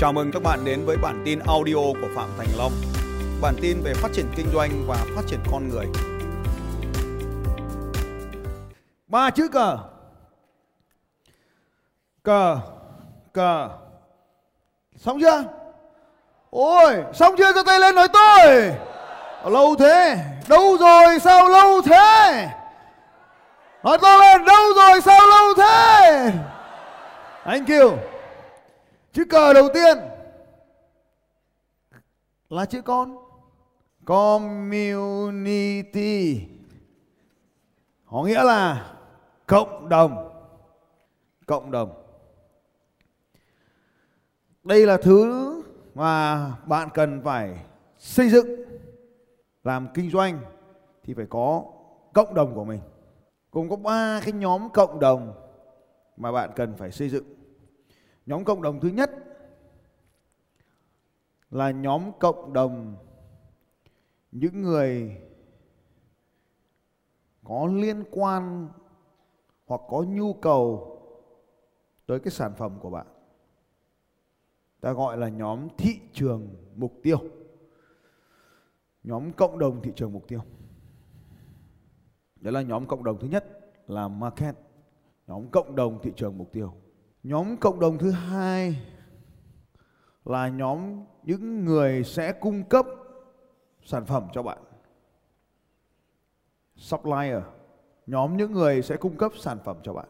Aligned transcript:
Chào 0.00 0.12
mừng 0.12 0.30
các 0.32 0.42
bạn 0.42 0.64
đến 0.64 0.86
với 0.86 0.96
bản 0.96 1.22
tin 1.24 1.38
audio 1.38 1.74
của 1.74 2.08
Phạm 2.16 2.28
Thành 2.38 2.46
Long. 2.58 2.72
Bản 3.40 3.54
tin 3.62 3.82
về 3.82 3.94
phát 3.94 4.08
triển 4.12 4.26
kinh 4.36 4.46
doanh 4.54 4.70
và 4.86 4.96
phát 5.16 5.22
triển 5.26 5.40
con 5.52 5.68
người. 5.68 5.86
Ba 9.06 9.30
chữ 9.30 9.48
cờ. 9.48 9.78
Cờ, 12.22 12.58
cờ. 13.32 13.68
Xong 14.96 15.20
chưa? 15.20 15.44
Ôi, 16.50 16.96
xong 17.14 17.34
chưa 17.38 17.52
cho 17.52 17.62
tay 17.62 17.80
lên 17.80 17.94
nói 17.94 18.08
tôi. 18.12 18.72
Lâu 19.52 19.76
thế, 19.78 20.16
đâu 20.48 20.76
rồi 20.80 21.20
sao 21.20 21.48
lâu 21.48 21.82
thế? 21.82 22.48
Nói 23.84 23.98
to 24.02 24.16
lên, 24.16 24.44
đâu 24.44 24.64
rồi 24.76 25.00
sao 25.00 25.26
lâu 25.26 25.54
thế? 25.56 26.32
Thank 27.44 27.68
you. 27.68 27.98
Chữ 29.12 29.24
cờ 29.24 29.52
đầu 29.52 29.68
tiên 29.74 29.98
là 32.48 32.64
chữ 32.64 32.82
con. 32.82 33.16
Community. 34.04 35.60
Có 38.06 38.22
nghĩa 38.22 38.42
là 38.42 38.92
cộng 39.46 39.88
đồng. 39.88 40.42
Cộng 41.46 41.70
đồng. 41.70 42.02
Đây 44.64 44.86
là 44.86 44.96
thứ 44.96 45.62
mà 45.94 46.46
bạn 46.66 46.88
cần 46.94 47.22
phải 47.24 47.64
xây 47.98 48.30
dựng, 48.30 48.46
làm 49.64 49.88
kinh 49.94 50.10
doanh 50.10 50.40
thì 51.02 51.14
phải 51.14 51.26
có 51.30 51.64
cộng 52.12 52.34
đồng 52.34 52.54
của 52.54 52.64
mình. 52.64 52.80
Cùng 53.50 53.70
có 53.70 53.76
ba 53.76 54.20
cái 54.24 54.32
nhóm 54.32 54.68
cộng 54.70 55.00
đồng 55.00 55.32
mà 56.16 56.32
bạn 56.32 56.50
cần 56.56 56.74
phải 56.76 56.90
xây 56.90 57.08
dựng. 57.08 57.39
Nhóm 58.30 58.44
cộng 58.44 58.62
đồng 58.62 58.80
thứ 58.80 58.88
nhất 58.88 59.10
là 61.50 61.70
nhóm 61.70 62.10
cộng 62.20 62.52
đồng 62.52 62.96
những 64.32 64.62
người 64.62 65.16
có 67.44 67.66
liên 67.66 68.04
quan 68.10 68.68
hoặc 69.66 69.80
có 69.88 70.04
nhu 70.08 70.34
cầu 70.34 70.96
tới 72.06 72.20
cái 72.20 72.30
sản 72.30 72.52
phẩm 72.56 72.78
của 72.80 72.90
bạn. 72.90 73.06
Ta 74.80 74.92
gọi 74.92 75.18
là 75.18 75.28
nhóm 75.28 75.68
thị 75.78 76.00
trường 76.12 76.48
mục 76.76 76.92
tiêu. 77.02 77.18
Nhóm 79.04 79.32
cộng 79.32 79.58
đồng 79.58 79.82
thị 79.82 79.92
trường 79.96 80.12
mục 80.12 80.28
tiêu. 80.28 80.40
đó 82.36 82.50
là 82.50 82.62
nhóm 82.62 82.86
cộng 82.86 83.04
đồng 83.04 83.18
thứ 83.18 83.28
nhất 83.28 83.44
là 83.86 84.08
market. 84.08 84.54
Nhóm 85.26 85.48
cộng 85.50 85.76
đồng 85.76 85.98
thị 86.02 86.12
trường 86.16 86.38
mục 86.38 86.52
tiêu. 86.52 86.74
Nhóm 87.22 87.56
cộng 87.56 87.80
đồng 87.80 87.98
thứ 87.98 88.10
hai 88.10 88.82
là 90.24 90.48
nhóm 90.48 91.04
những 91.22 91.64
người 91.64 92.04
sẽ 92.04 92.32
cung 92.32 92.64
cấp 92.64 92.86
sản 93.82 94.06
phẩm 94.06 94.28
cho 94.32 94.42
bạn. 94.42 94.58
Supplier, 96.76 97.42
nhóm 98.06 98.36
những 98.36 98.52
người 98.52 98.82
sẽ 98.82 98.96
cung 98.96 99.16
cấp 99.16 99.32
sản 99.38 99.58
phẩm 99.64 99.76
cho 99.82 99.92
bạn. 99.92 100.08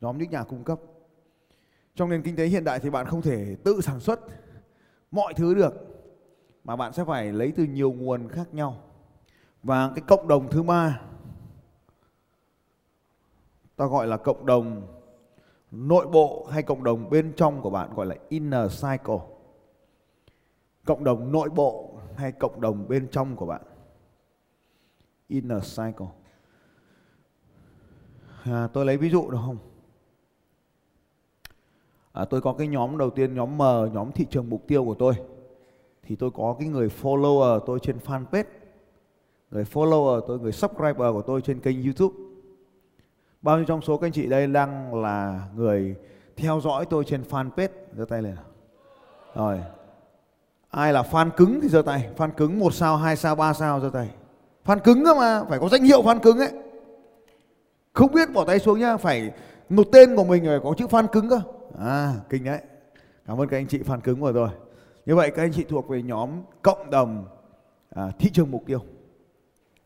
Nhóm 0.00 0.18
những 0.18 0.30
nhà 0.30 0.44
cung 0.44 0.64
cấp. 0.64 0.78
Trong 1.94 2.10
nền 2.10 2.22
kinh 2.22 2.36
tế 2.36 2.46
hiện 2.46 2.64
đại 2.64 2.80
thì 2.80 2.90
bạn 2.90 3.06
không 3.06 3.22
thể 3.22 3.56
tự 3.64 3.80
sản 3.80 4.00
xuất 4.00 4.20
mọi 5.10 5.34
thứ 5.34 5.54
được 5.54 5.74
mà 6.64 6.76
bạn 6.76 6.92
sẽ 6.92 7.04
phải 7.04 7.32
lấy 7.32 7.52
từ 7.56 7.64
nhiều 7.64 7.92
nguồn 7.92 8.28
khác 8.28 8.54
nhau. 8.54 8.82
Và 9.62 9.92
cái 9.94 10.04
cộng 10.06 10.28
đồng 10.28 10.50
thứ 10.50 10.62
ba 10.62 11.00
ta 13.76 13.86
gọi 13.86 14.06
là 14.06 14.16
cộng 14.16 14.46
đồng 14.46 14.97
nội 15.70 16.06
bộ 16.06 16.46
hay 16.50 16.62
cộng 16.62 16.84
đồng 16.84 17.10
bên 17.10 17.32
trong 17.36 17.62
của 17.62 17.70
bạn 17.70 17.94
gọi 17.94 18.06
là 18.06 18.14
inner 18.28 18.72
cycle 18.72 19.18
cộng 20.84 21.04
đồng 21.04 21.32
nội 21.32 21.48
bộ 21.48 21.94
hay 22.16 22.32
cộng 22.32 22.60
đồng 22.60 22.88
bên 22.88 23.08
trong 23.08 23.36
của 23.36 23.46
bạn? 23.46 23.62
Inner 25.28 25.62
cycle 25.62 26.06
à, 28.44 28.68
tôi 28.72 28.86
lấy 28.86 28.96
ví 28.96 29.10
dụ 29.10 29.30
được 29.30 29.38
không? 29.46 29.58
À, 32.12 32.24
tôi 32.24 32.40
có 32.40 32.52
cái 32.52 32.68
nhóm 32.68 32.98
đầu 32.98 33.10
tiên 33.10 33.34
nhóm 33.34 33.58
M 33.58 33.62
nhóm 33.94 34.12
thị 34.12 34.26
trường 34.30 34.50
mục 34.50 34.64
tiêu 34.66 34.84
của 34.84 34.94
tôi. 34.94 35.14
Thì 36.02 36.16
tôi 36.16 36.30
có 36.30 36.56
cái 36.58 36.68
người 36.68 36.88
follower 37.02 37.60
tôi 37.60 37.78
trên 37.80 37.98
fanpage. 37.98 38.44
Người 39.50 39.64
follower 39.64 40.20
tôi 40.20 40.38
người 40.38 40.52
subscriber 40.52 41.12
của 41.12 41.22
tôi 41.22 41.42
trên 41.42 41.60
kênh 41.60 41.82
youtube. 41.82 42.27
Bao 43.42 43.56
nhiêu 43.56 43.64
trong 43.64 43.82
số 43.82 43.96
các 43.96 44.06
anh 44.06 44.12
chị 44.12 44.26
đây 44.26 44.46
đang 44.46 45.02
là 45.02 45.42
người 45.54 45.96
theo 46.36 46.60
dõi 46.60 46.86
tôi 46.90 47.04
trên 47.04 47.22
fanpage? 47.30 47.68
giơ 47.96 48.04
tay 48.04 48.22
lên. 48.22 48.36
Rồi. 49.34 49.60
Ai 50.70 50.92
là 50.92 51.02
fan 51.02 51.30
cứng 51.30 51.60
thì 51.62 51.68
giơ 51.68 51.82
tay. 51.82 52.08
Fan 52.16 52.30
cứng 52.30 52.58
một 52.58 52.74
sao, 52.74 52.96
hai 52.96 53.16
sao, 53.16 53.34
ba 53.34 53.52
sao 53.52 53.80
giơ 53.80 53.90
tay. 53.92 54.10
Fan 54.64 54.78
cứng 54.78 55.04
cơ 55.04 55.14
mà, 55.14 55.44
phải 55.48 55.58
có 55.58 55.68
danh 55.68 55.82
hiệu 55.82 56.02
fan 56.02 56.18
cứng 56.18 56.38
ấy. 56.38 56.52
Không 57.92 58.12
biết 58.12 58.32
bỏ 58.34 58.44
tay 58.44 58.58
xuống 58.58 58.78
nhá, 58.78 58.96
phải 58.96 59.30
nộp 59.68 59.86
tên 59.92 60.16
của 60.16 60.24
mình 60.24 60.44
phải 60.46 60.60
có 60.62 60.74
chữ 60.78 60.86
fan 60.86 61.06
cứng 61.06 61.28
cơ. 61.28 61.40
À, 61.78 62.14
kinh 62.28 62.44
đấy. 62.44 62.60
Cảm 63.26 63.40
ơn 63.40 63.48
các 63.48 63.56
anh 63.56 63.66
chị 63.66 63.78
fan 63.78 64.00
cứng 64.00 64.20
vừa 64.20 64.32
rồi 64.32 64.48
Như 65.06 65.16
vậy 65.16 65.30
các 65.30 65.42
anh 65.42 65.52
chị 65.52 65.64
thuộc 65.68 65.88
về 65.88 66.02
nhóm 66.02 66.30
cộng 66.62 66.90
đồng 66.90 67.24
à, 67.90 68.10
thị 68.18 68.30
trường 68.32 68.50
mục 68.50 68.62
tiêu. 68.66 68.80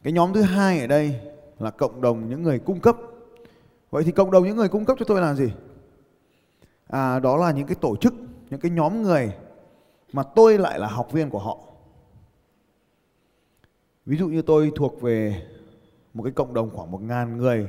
Cái 0.03 0.13
nhóm 0.13 0.33
thứ 0.33 0.43
hai 0.43 0.81
ở 0.81 0.87
đây 0.87 1.21
là 1.59 1.71
cộng 1.71 2.01
đồng 2.01 2.29
những 2.29 2.43
người 2.43 2.59
cung 2.59 2.81
cấp 2.81 2.97
Vậy 3.93 4.05
thì 4.05 4.13
cộng 4.13 4.31
đồng 4.31 4.45
những 4.45 4.57
người 4.57 4.69
cung 4.69 4.85
cấp 4.85 4.97
cho 4.99 5.05
tôi 5.05 5.21
là 5.21 5.35
gì? 5.35 5.53
À, 6.87 7.19
đó 7.19 7.37
là 7.37 7.51
những 7.51 7.67
cái 7.67 7.75
tổ 7.75 7.97
chức, 7.97 8.15
những 8.51 8.61
cái 8.61 8.71
nhóm 8.71 9.03
người 9.03 9.35
mà 10.13 10.23
tôi 10.23 10.59
lại 10.59 10.79
là 10.79 10.87
học 10.87 11.13
viên 11.13 11.31
của 11.31 11.39
họ. 11.39 11.59
Ví 14.07 14.17
dụ 14.17 14.29
như 14.29 14.43
tôi 14.43 14.73
thuộc 14.77 15.01
về 15.01 15.47
một 16.15 16.23
cái 16.23 16.33
cộng 16.33 16.55
đồng 16.55 16.71
khoảng 16.71 16.91
một 16.91 17.03
ngàn 17.03 17.37
người 17.37 17.69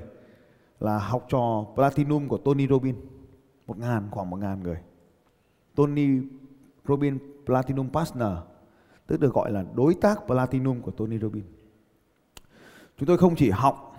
là 0.80 0.98
học 0.98 1.26
trò 1.30 1.66
Platinum 1.76 2.28
của 2.28 2.38
Tony 2.38 2.68
Robbins. 2.68 2.98
Một 3.68 3.78
ngàn, 3.78 4.08
khoảng 4.12 4.30
một 4.30 4.38
ngàn 4.38 4.64
người. 4.64 4.78
Tony 5.76 6.08
Robbins 6.88 7.22
Platinum 7.46 7.90
Partner, 7.90 8.32
tức 9.08 9.20
được 9.20 9.34
gọi 9.34 9.52
là 9.52 9.66
đối 9.76 9.94
tác 9.94 10.20
Platinum 10.28 10.82
của 10.82 10.92
Tony 10.92 11.20
Robbins. 11.20 11.48
Chúng 12.98 13.08
tôi 13.08 13.18
không 13.18 13.36
chỉ 13.36 13.50
học 13.50 13.93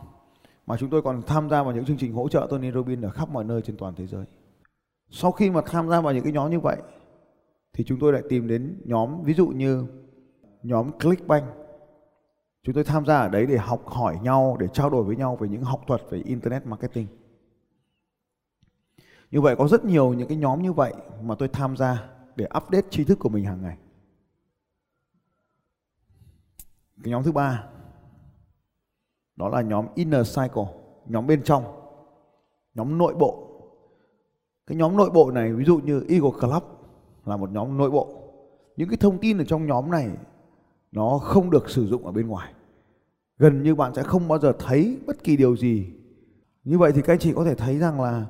mà 0.67 0.77
chúng 0.77 0.91
tôi 0.91 1.03
còn 1.03 1.23
tham 1.27 1.51
gia 1.51 1.63
vào 1.63 1.75
những 1.75 1.85
chương 1.85 1.99
trình 1.99 2.13
hỗ 2.13 2.29
trợ 2.29 2.47
Tony 2.51 2.73
Robbins 2.73 3.05
ở 3.05 3.11
khắp 3.11 3.29
mọi 3.29 3.45
nơi 3.45 3.63
trên 3.63 3.77
toàn 3.77 3.95
thế 3.95 4.07
giới. 4.07 4.25
Sau 5.11 5.33
khi 5.33 5.51
mà 5.51 5.61
tham 5.67 5.89
gia 5.89 6.01
vào 6.01 6.15
những 6.15 6.25
cái 6.25 6.33
nhóm 6.33 6.51
như 6.51 6.61
vậy 6.61 6.77
thì 7.73 7.85
chúng 7.85 7.99
tôi 8.01 8.13
lại 8.13 8.23
tìm 8.29 8.49
đến 8.49 8.81
nhóm 8.85 9.23
ví 9.23 9.35
dụ 9.35 9.47
như 9.47 9.87
nhóm 10.63 10.99
Clickbank. 10.99 11.45
Chúng 12.63 12.75
tôi 12.75 12.85
tham 12.85 13.07
gia 13.07 13.19
ở 13.19 13.29
đấy 13.29 13.47
để 13.47 13.57
học 13.57 13.87
hỏi 13.87 14.19
nhau, 14.23 14.57
để 14.61 14.67
trao 14.73 14.91
đổi 14.91 15.05
với 15.05 15.17
nhau 15.17 15.37
về 15.37 15.49
những 15.49 15.63
học 15.63 15.85
thuật 15.87 16.03
về 16.11 16.19
internet 16.19 16.67
marketing. 16.67 17.07
Như 19.31 19.41
vậy 19.41 19.57
có 19.57 19.69
rất 19.69 19.85
nhiều 19.85 20.15
những 20.15 20.29
cái 20.29 20.37
nhóm 20.37 20.63
như 20.63 20.73
vậy 20.73 20.95
mà 21.23 21.35
tôi 21.35 21.49
tham 21.49 21.77
gia 21.77 22.09
để 22.37 22.45
update 22.45 22.89
tri 22.91 23.05
thức 23.05 23.19
của 23.19 23.29
mình 23.29 23.45
hàng 23.45 23.63
ngày. 23.63 23.79
Cái 27.03 27.11
nhóm 27.11 27.23
thứ 27.23 27.33
ba 27.33 27.65
đó 29.37 29.49
là 29.49 29.62
nhóm 29.62 29.87
inner 29.95 30.37
cycle, 30.37 30.65
nhóm 31.06 31.27
bên 31.27 31.43
trong, 31.43 31.65
nhóm 32.75 32.99
nội 32.99 33.15
bộ. 33.15 33.49
Cái 34.67 34.77
nhóm 34.77 34.97
nội 34.97 35.11
bộ 35.11 35.31
này, 35.31 35.53
ví 35.53 35.65
dụ 35.65 35.78
như 35.78 36.05
Eagle 36.09 36.31
Club 36.41 36.62
là 37.25 37.37
một 37.37 37.50
nhóm 37.53 37.78
nội 37.78 37.91
bộ. 37.91 38.09
Những 38.77 38.89
cái 38.89 38.97
thông 38.97 39.19
tin 39.19 39.39
ở 39.39 39.44
trong 39.44 39.67
nhóm 39.67 39.91
này, 39.91 40.09
nó 40.93 41.19
không 41.19 41.50
được 41.50 41.71
sử 41.71 41.87
dụng 41.87 42.06
ở 42.06 42.12
bên 42.12 42.27
ngoài. 42.27 42.53
Gần 43.39 43.62
như 43.62 43.75
bạn 43.75 43.94
sẽ 43.94 44.03
không 44.03 44.28
bao 44.28 44.39
giờ 44.39 44.53
thấy 44.59 44.99
bất 45.06 45.25
kỳ 45.25 45.37
điều 45.37 45.56
gì. 45.56 45.87
Như 46.65 46.79
vậy 46.79 46.93
thì 46.93 47.03
các 47.03 47.12
anh 47.12 47.19
chị 47.19 47.32
có 47.32 47.44
thể 47.44 47.55
thấy 47.55 47.79
rằng 47.79 48.00
là 48.00 48.26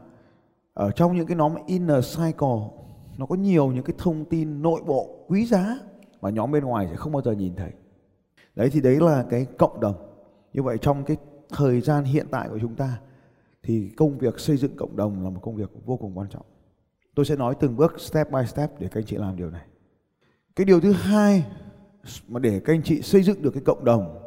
ở 0.74 0.90
trong 0.90 1.16
những 1.16 1.26
cái 1.26 1.36
nhóm 1.36 1.54
inner 1.66 2.16
cycle, 2.16 2.58
nó 3.18 3.26
có 3.26 3.34
nhiều 3.34 3.72
những 3.72 3.84
cái 3.84 3.94
thông 3.98 4.24
tin 4.24 4.62
nội 4.62 4.80
bộ 4.86 5.24
quý 5.28 5.46
giá 5.46 5.78
mà 6.20 6.30
nhóm 6.30 6.52
bên 6.52 6.64
ngoài 6.64 6.86
sẽ 6.90 6.96
không 6.96 7.12
bao 7.12 7.22
giờ 7.22 7.32
nhìn 7.32 7.56
thấy. 7.56 7.70
Đấy, 8.54 8.70
thì 8.72 8.80
đấy 8.80 8.96
là 9.00 9.24
cái 9.30 9.46
cộng 9.58 9.80
đồng 9.80 10.13
như 10.54 10.62
vậy 10.62 10.78
trong 10.78 11.04
cái 11.04 11.16
thời 11.48 11.80
gian 11.80 12.04
hiện 12.04 12.26
tại 12.30 12.48
của 12.48 12.58
chúng 12.60 12.74
ta 12.74 13.00
thì 13.62 13.90
công 13.96 14.18
việc 14.18 14.40
xây 14.40 14.56
dựng 14.56 14.76
cộng 14.76 14.96
đồng 14.96 15.24
là 15.24 15.30
một 15.30 15.40
công 15.42 15.56
việc 15.56 15.70
vô 15.84 15.96
cùng 15.96 16.18
quan 16.18 16.28
trọng. 16.28 16.46
Tôi 17.14 17.24
sẽ 17.24 17.36
nói 17.36 17.54
từng 17.60 17.76
bước 17.76 18.00
step 18.00 18.30
by 18.30 18.46
step 18.46 18.80
để 18.80 18.88
các 18.88 19.00
anh 19.00 19.06
chị 19.06 19.16
làm 19.16 19.36
điều 19.36 19.50
này. 19.50 19.66
Cái 20.56 20.64
điều 20.64 20.80
thứ 20.80 20.92
hai 20.92 21.46
mà 22.28 22.40
để 22.40 22.60
các 22.64 22.72
anh 22.72 22.82
chị 22.82 23.02
xây 23.02 23.22
dựng 23.22 23.42
được 23.42 23.50
cái 23.50 23.62
cộng 23.66 23.84
đồng 23.84 24.20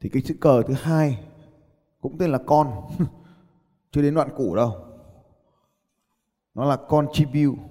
thì 0.00 0.08
cái 0.08 0.22
chữ 0.22 0.34
cờ 0.40 0.62
thứ 0.62 0.74
hai 0.74 1.18
cũng 2.00 2.18
tên 2.18 2.30
là 2.30 2.38
con 2.46 2.90
chưa 3.92 4.02
đến 4.02 4.14
đoạn 4.14 4.28
củ 4.36 4.56
đâu 4.56 4.74
nó 6.54 6.64
là 6.64 6.76
contribute, 6.76 7.62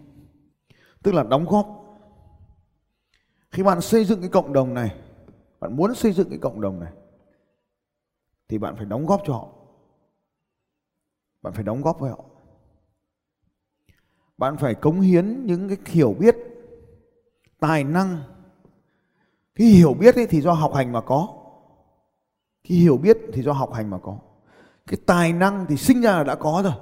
tức 1.03 1.13
là 1.13 1.23
đóng 1.23 1.45
góp 1.45 1.79
khi 3.51 3.63
bạn 3.63 3.81
xây 3.81 4.05
dựng 4.05 4.19
cái 4.19 4.29
cộng 4.29 4.53
đồng 4.53 4.73
này, 4.73 4.95
bạn 5.59 5.75
muốn 5.75 5.95
xây 5.95 6.11
dựng 6.11 6.29
cái 6.29 6.37
cộng 6.37 6.61
đồng 6.61 6.79
này 6.79 6.91
thì 8.49 8.57
bạn 8.57 8.75
phải 8.75 8.85
đóng 8.85 9.05
góp 9.05 9.21
cho 9.25 9.33
họ. 9.33 9.47
Bạn 11.41 11.53
phải 11.53 11.63
đóng 11.63 11.81
góp 11.81 11.99
với 11.99 12.11
họ. 12.11 12.25
Bạn 14.37 14.57
phải 14.57 14.75
cống 14.75 15.01
hiến 15.01 15.45
những 15.45 15.67
cái 15.69 15.77
hiểu 15.85 16.15
biết, 16.19 16.35
tài 17.59 17.83
năng. 17.83 18.17
Cái 19.55 19.67
hiểu 19.67 19.93
biết 19.93 20.15
ấy 20.15 20.27
thì 20.27 20.41
do 20.41 20.51
học 20.51 20.73
hành 20.73 20.91
mà 20.91 21.01
có. 21.01 21.27
Cái 22.63 22.77
hiểu 22.77 22.97
biết 22.97 23.17
thì 23.33 23.41
do 23.41 23.53
học 23.53 23.73
hành 23.73 23.89
mà 23.89 23.97
có. 23.97 24.19
Cái 24.87 24.97
tài 25.05 25.33
năng 25.33 25.65
thì 25.69 25.77
sinh 25.77 26.01
ra 26.01 26.11
là 26.11 26.23
đã 26.23 26.35
có 26.35 26.61
rồi. 26.63 26.73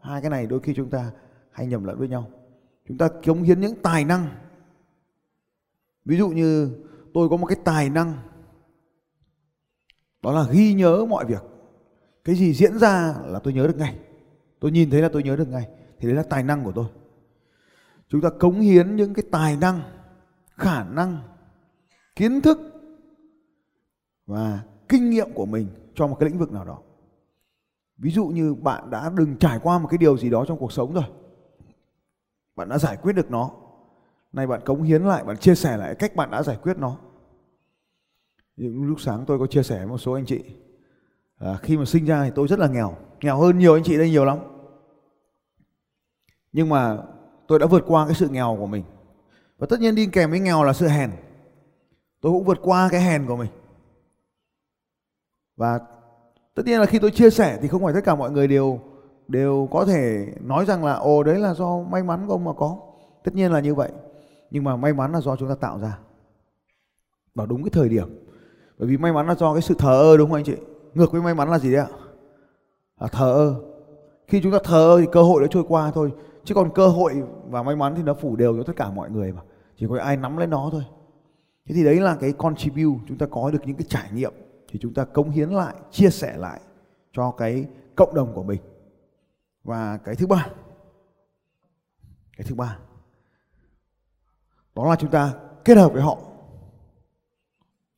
Hai 0.00 0.20
cái 0.20 0.30
này 0.30 0.46
đôi 0.46 0.60
khi 0.60 0.74
chúng 0.74 0.90
ta 0.90 1.10
hay 1.50 1.66
nhầm 1.66 1.84
lẫn 1.84 1.98
với 1.98 2.08
nhau. 2.08 2.30
Chúng 2.88 2.98
ta 2.98 3.08
cống 3.26 3.42
hiến 3.42 3.60
những 3.60 3.82
tài 3.82 4.04
năng. 4.04 4.26
Ví 6.04 6.16
dụ 6.16 6.28
như 6.28 6.76
tôi 7.14 7.28
có 7.28 7.36
một 7.36 7.46
cái 7.46 7.58
tài 7.64 7.90
năng 7.90 8.18
đó 10.26 10.32
là 10.32 10.46
ghi 10.50 10.74
nhớ 10.74 11.04
mọi 11.08 11.24
việc. 11.24 11.42
Cái 12.24 12.34
gì 12.34 12.54
diễn 12.54 12.78
ra 12.78 13.14
là 13.24 13.38
tôi 13.38 13.52
nhớ 13.52 13.66
được 13.66 13.76
ngay. 13.76 13.98
Tôi 14.60 14.70
nhìn 14.70 14.90
thấy 14.90 15.02
là 15.02 15.08
tôi 15.08 15.22
nhớ 15.22 15.36
được 15.36 15.48
ngay. 15.48 15.68
Thì 15.98 16.08
đấy 16.08 16.16
là 16.16 16.22
tài 16.22 16.42
năng 16.42 16.64
của 16.64 16.72
tôi. 16.72 16.86
Chúng 18.08 18.20
ta 18.20 18.30
cống 18.30 18.60
hiến 18.60 18.96
những 18.96 19.14
cái 19.14 19.24
tài 19.30 19.56
năng, 19.56 19.82
khả 20.50 20.84
năng, 20.84 21.18
kiến 22.16 22.40
thức 22.40 22.58
và 24.26 24.60
kinh 24.88 25.10
nghiệm 25.10 25.32
của 25.34 25.46
mình 25.46 25.68
cho 25.94 26.06
một 26.06 26.16
cái 26.20 26.28
lĩnh 26.28 26.38
vực 26.38 26.52
nào 26.52 26.64
đó. 26.64 26.78
Ví 27.98 28.10
dụ 28.10 28.26
như 28.26 28.54
bạn 28.54 28.90
đã 28.90 29.10
đừng 29.14 29.36
trải 29.36 29.58
qua 29.62 29.78
một 29.78 29.88
cái 29.90 29.98
điều 29.98 30.18
gì 30.18 30.30
đó 30.30 30.44
trong 30.48 30.58
cuộc 30.58 30.72
sống 30.72 30.94
rồi. 30.94 31.04
Bạn 32.56 32.68
đã 32.68 32.78
giải 32.78 32.96
quyết 32.96 33.12
được 33.12 33.30
nó. 33.30 33.50
Nay 34.32 34.46
bạn 34.46 34.60
cống 34.64 34.82
hiến 34.82 35.02
lại, 35.02 35.24
bạn 35.24 35.36
chia 35.36 35.54
sẻ 35.54 35.76
lại 35.76 35.94
cách 35.94 36.16
bạn 36.16 36.30
đã 36.30 36.42
giải 36.42 36.56
quyết 36.62 36.78
nó 36.78 36.96
những 38.56 38.84
lúc 38.84 39.00
sáng 39.00 39.24
tôi 39.26 39.38
có 39.38 39.46
chia 39.46 39.62
sẻ 39.62 39.78
với 39.78 39.86
một 39.86 39.98
số 39.98 40.12
anh 40.12 40.26
chị 40.26 40.40
à, 41.38 41.58
khi 41.62 41.76
mà 41.76 41.84
sinh 41.84 42.04
ra 42.04 42.24
thì 42.24 42.30
tôi 42.34 42.48
rất 42.48 42.58
là 42.58 42.68
nghèo 42.68 42.96
nghèo 43.20 43.36
hơn 43.36 43.58
nhiều 43.58 43.74
anh 43.74 43.82
chị 43.82 43.98
đây 43.98 44.10
nhiều 44.10 44.24
lắm. 44.24 44.38
Nhưng 46.52 46.68
mà 46.68 46.98
tôi 47.48 47.58
đã 47.58 47.66
vượt 47.66 47.84
qua 47.86 48.06
cái 48.06 48.14
sự 48.14 48.28
nghèo 48.28 48.56
của 48.58 48.66
mình. 48.66 48.84
Và 49.58 49.66
tất 49.70 49.80
nhiên 49.80 49.94
đi 49.94 50.06
kèm 50.06 50.30
với 50.30 50.40
nghèo 50.40 50.64
là 50.64 50.72
sự 50.72 50.88
hèn. 50.88 51.10
Tôi 52.20 52.32
cũng 52.32 52.44
vượt 52.44 52.58
qua 52.62 52.88
cái 52.92 53.00
hèn 53.00 53.26
của 53.26 53.36
mình. 53.36 53.50
Và 55.56 55.80
tất 56.54 56.62
nhiên 56.66 56.80
là 56.80 56.86
khi 56.86 56.98
tôi 56.98 57.10
chia 57.10 57.30
sẻ 57.30 57.58
thì 57.62 57.68
không 57.68 57.84
phải 57.84 57.94
tất 57.94 58.00
cả 58.04 58.14
mọi 58.14 58.30
người 58.30 58.48
đều 58.48 58.80
đều 59.28 59.68
có 59.70 59.84
thể 59.84 60.26
nói 60.40 60.64
rằng 60.64 60.84
là 60.84 60.92
ồ 60.92 61.22
đấy 61.22 61.38
là 61.38 61.54
do 61.54 61.78
may 61.78 62.02
mắn 62.02 62.26
của 62.26 62.32
ông 62.32 62.44
mà 62.44 62.52
có. 62.52 62.78
Tất 63.24 63.34
nhiên 63.34 63.52
là 63.52 63.60
như 63.60 63.74
vậy. 63.74 63.92
Nhưng 64.50 64.64
mà 64.64 64.76
may 64.76 64.92
mắn 64.92 65.12
là 65.12 65.20
do 65.20 65.36
chúng 65.36 65.48
ta 65.48 65.54
tạo 65.54 65.78
ra. 65.78 65.98
Vào 67.34 67.46
đúng 67.46 67.62
cái 67.62 67.70
thời 67.70 67.88
điểm 67.88 68.25
bởi 68.78 68.88
vì 68.88 68.96
may 68.96 69.12
mắn 69.12 69.26
là 69.26 69.34
do 69.34 69.52
cái 69.52 69.62
sự 69.62 69.74
thờ 69.78 70.00
ơ, 70.00 70.16
đúng 70.16 70.30
không 70.30 70.38
anh 70.38 70.44
chị? 70.44 70.56
Ngược 70.94 71.12
với 71.12 71.22
may 71.22 71.34
mắn 71.34 71.50
là 71.50 71.58
gì 71.58 71.72
đấy 71.72 71.80
ạ? 71.80 71.88
Là 73.00 73.06
thờ 73.06 73.32
ơ. 73.32 73.54
Khi 74.26 74.40
chúng 74.42 74.52
ta 74.52 74.58
thờ 74.64 74.90
ơ 74.90 75.00
thì 75.00 75.06
cơ 75.12 75.22
hội 75.22 75.40
nó 75.42 75.46
trôi 75.46 75.64
qua 75.68 75.90
thôi. 75.90 76.12
Chứ 76.44 76.54
còn 76.54 76.72
cơ 76.74 76.88
hội 76.88 77.22
và 77.48 77.62
may 77.62 77.76
mắn 77.76 77.94
thì 77.96 78.02
nó 78.02 78.14
phủ 78.14 78.36
đều 78.36 78.56
cho 78.56 78.62
tất 78.62 78.72
cả 78.76 78.90
mọi 78.90 79.10
người 79.10 79.32
mà. 79.32 79.42
Chỉ 79.76 79.86
có 79.88 79.98
ai 79.98 80.16
nắm 80.16 80.36
lấy 80.36 80.46
nó 80.46 80.68
thôi. 80.72 80.82
Thế 81.66 81.74
thì 81.74 81.84
đấy 81.84 82.00
là 82.00 82.16
cái 82.20 82.32
contribute 82.32 83.00
chúng 83.08 83.18
ta 83.18 83.26
có 83.30 83.50
được 83.50 83.58
những 83.64 83.76
cái 83.76 83.86
trải 83.88 84.10
nghiệm 84.12 84.32
thì 84.68 84.78
chúng 84.82 84.94
ta 84.94 85.04
cống 85.04 85.30
hiến 85.30 85.48
lại, 85.48 85.74
chia 85.90 86.10
sẻ 86.10 86.36
lại 86.36 86.60
cho 87.12 87.30
cái 87.30 87.66
cộng 87.96 88.14
đồng 88.14 88.34
của 88.34 88.42
mình. 88.42 88.60
Và 89.64 89.98
cái 90.04 90.14
thứ 90.14 90.26
ba, 90.26 90.48
cái 92.36 92.46
thứ 92.48 92.54
ba, 92.54 92.78
đó 94.74 94.90
là 94.90 94.96
chúng 94.96 95.10
ta 95.10 95.34
kết 95.64 95.76
hợp 95.76 95.92
với 95.92 96.02
họ. 96.02 96.18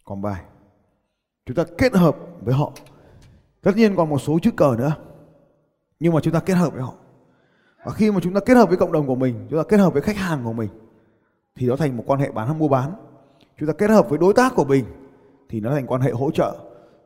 Còn 0.04 0.22
bài 0.22 0.44
chúng 1.48 1.54
ta 1.54 1.64
kết 1.78 1.94
hợp 1.94 2.16
với 2.40 2.54
họ. 2.54 2.72
Tất 3.62 3.76
nhiên 3.76 3.96
còn 3.96 4.08
một 4.08 4.18
số 4.18 4.38
chữ 4.42 4.50
cờ 4.50 4.74
nữa, 4.78 4.92
nhưng 6.00 6.14
mà 6.14 6.20
chúng 6.20 6.34
ta 6.34 6.40
kết 6.40 6.54
hợp 6.54 6.72
với 6.72 6.82
họ. 6.82 6.94
Và 7.84 7.92
khi 7.92 8.10
mà 8.10 8.20
chúng 8.22 8.34
ta 8.34 8.40
kết 8.40 8.54
hợp 8.54 8.68
với 8.68 8.78
cộng 8.78 8.92
đồng 8.92 9.06
của 9.06 9.14
mình, 9.14 9.46
chúng 9.50 9.58
ta 9.58 9.62
kết 9.68 9.76
hợp 9.76 9.92
với 9.92 10.02
khách 10.02 10.16
hàng 10.16 10.44
của 10.44 10.52
mình, 10.52 10.68
thì 11.54 11.66
nó 11.66 11.76
thành 11.76 11.96
một 11.96 12.04
quan 12.06 12.20
hệ 12.20 12.30
bán 12.30 12.46
hay 12.48 12.56
mua 12.56 12.68
bán. 12.68 12.92
Chúng 13.58 13.66
ta 13.66 13.72
kết 13.72 13.90
hợp 13.90 14.08
với 14.08 14.18
đối 14.18 14.34
tác 14.34 14.54
của 14.54 14.64
mình, 14.64 14.84
thì 15.48 15.60
nó 15.60 15.70
thành 15.70 15.86
quan 15.86 16.00
hệ 16.00 16.10
hỗ 16.10 16.30
trợ. 16.30 16.56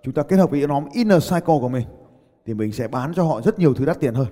Chúng 0.03 0.15
ta 0.15 0.23
kết 0.23 0.37
hợp 0.37 0.51
với 0.51 0.67
nhóm 0.69 0.85
inner 0.93 1.31
cycle 1.31 1.59
của 1.61 1.69
mình, 1.69 1.87
thì 2.47 2.55
mình 2.55 2.73
sẽ 2.73 2.89
bán 2.89 3.15
cho 3.15 3.25
họ 3.25 3.41
rất 3.41 3.59
nhiều 3.59 3.75
thứ 3.75 3.85
đắt 3.85 4.01
tiền 4.01 4.15
hơn. 4.15 4.29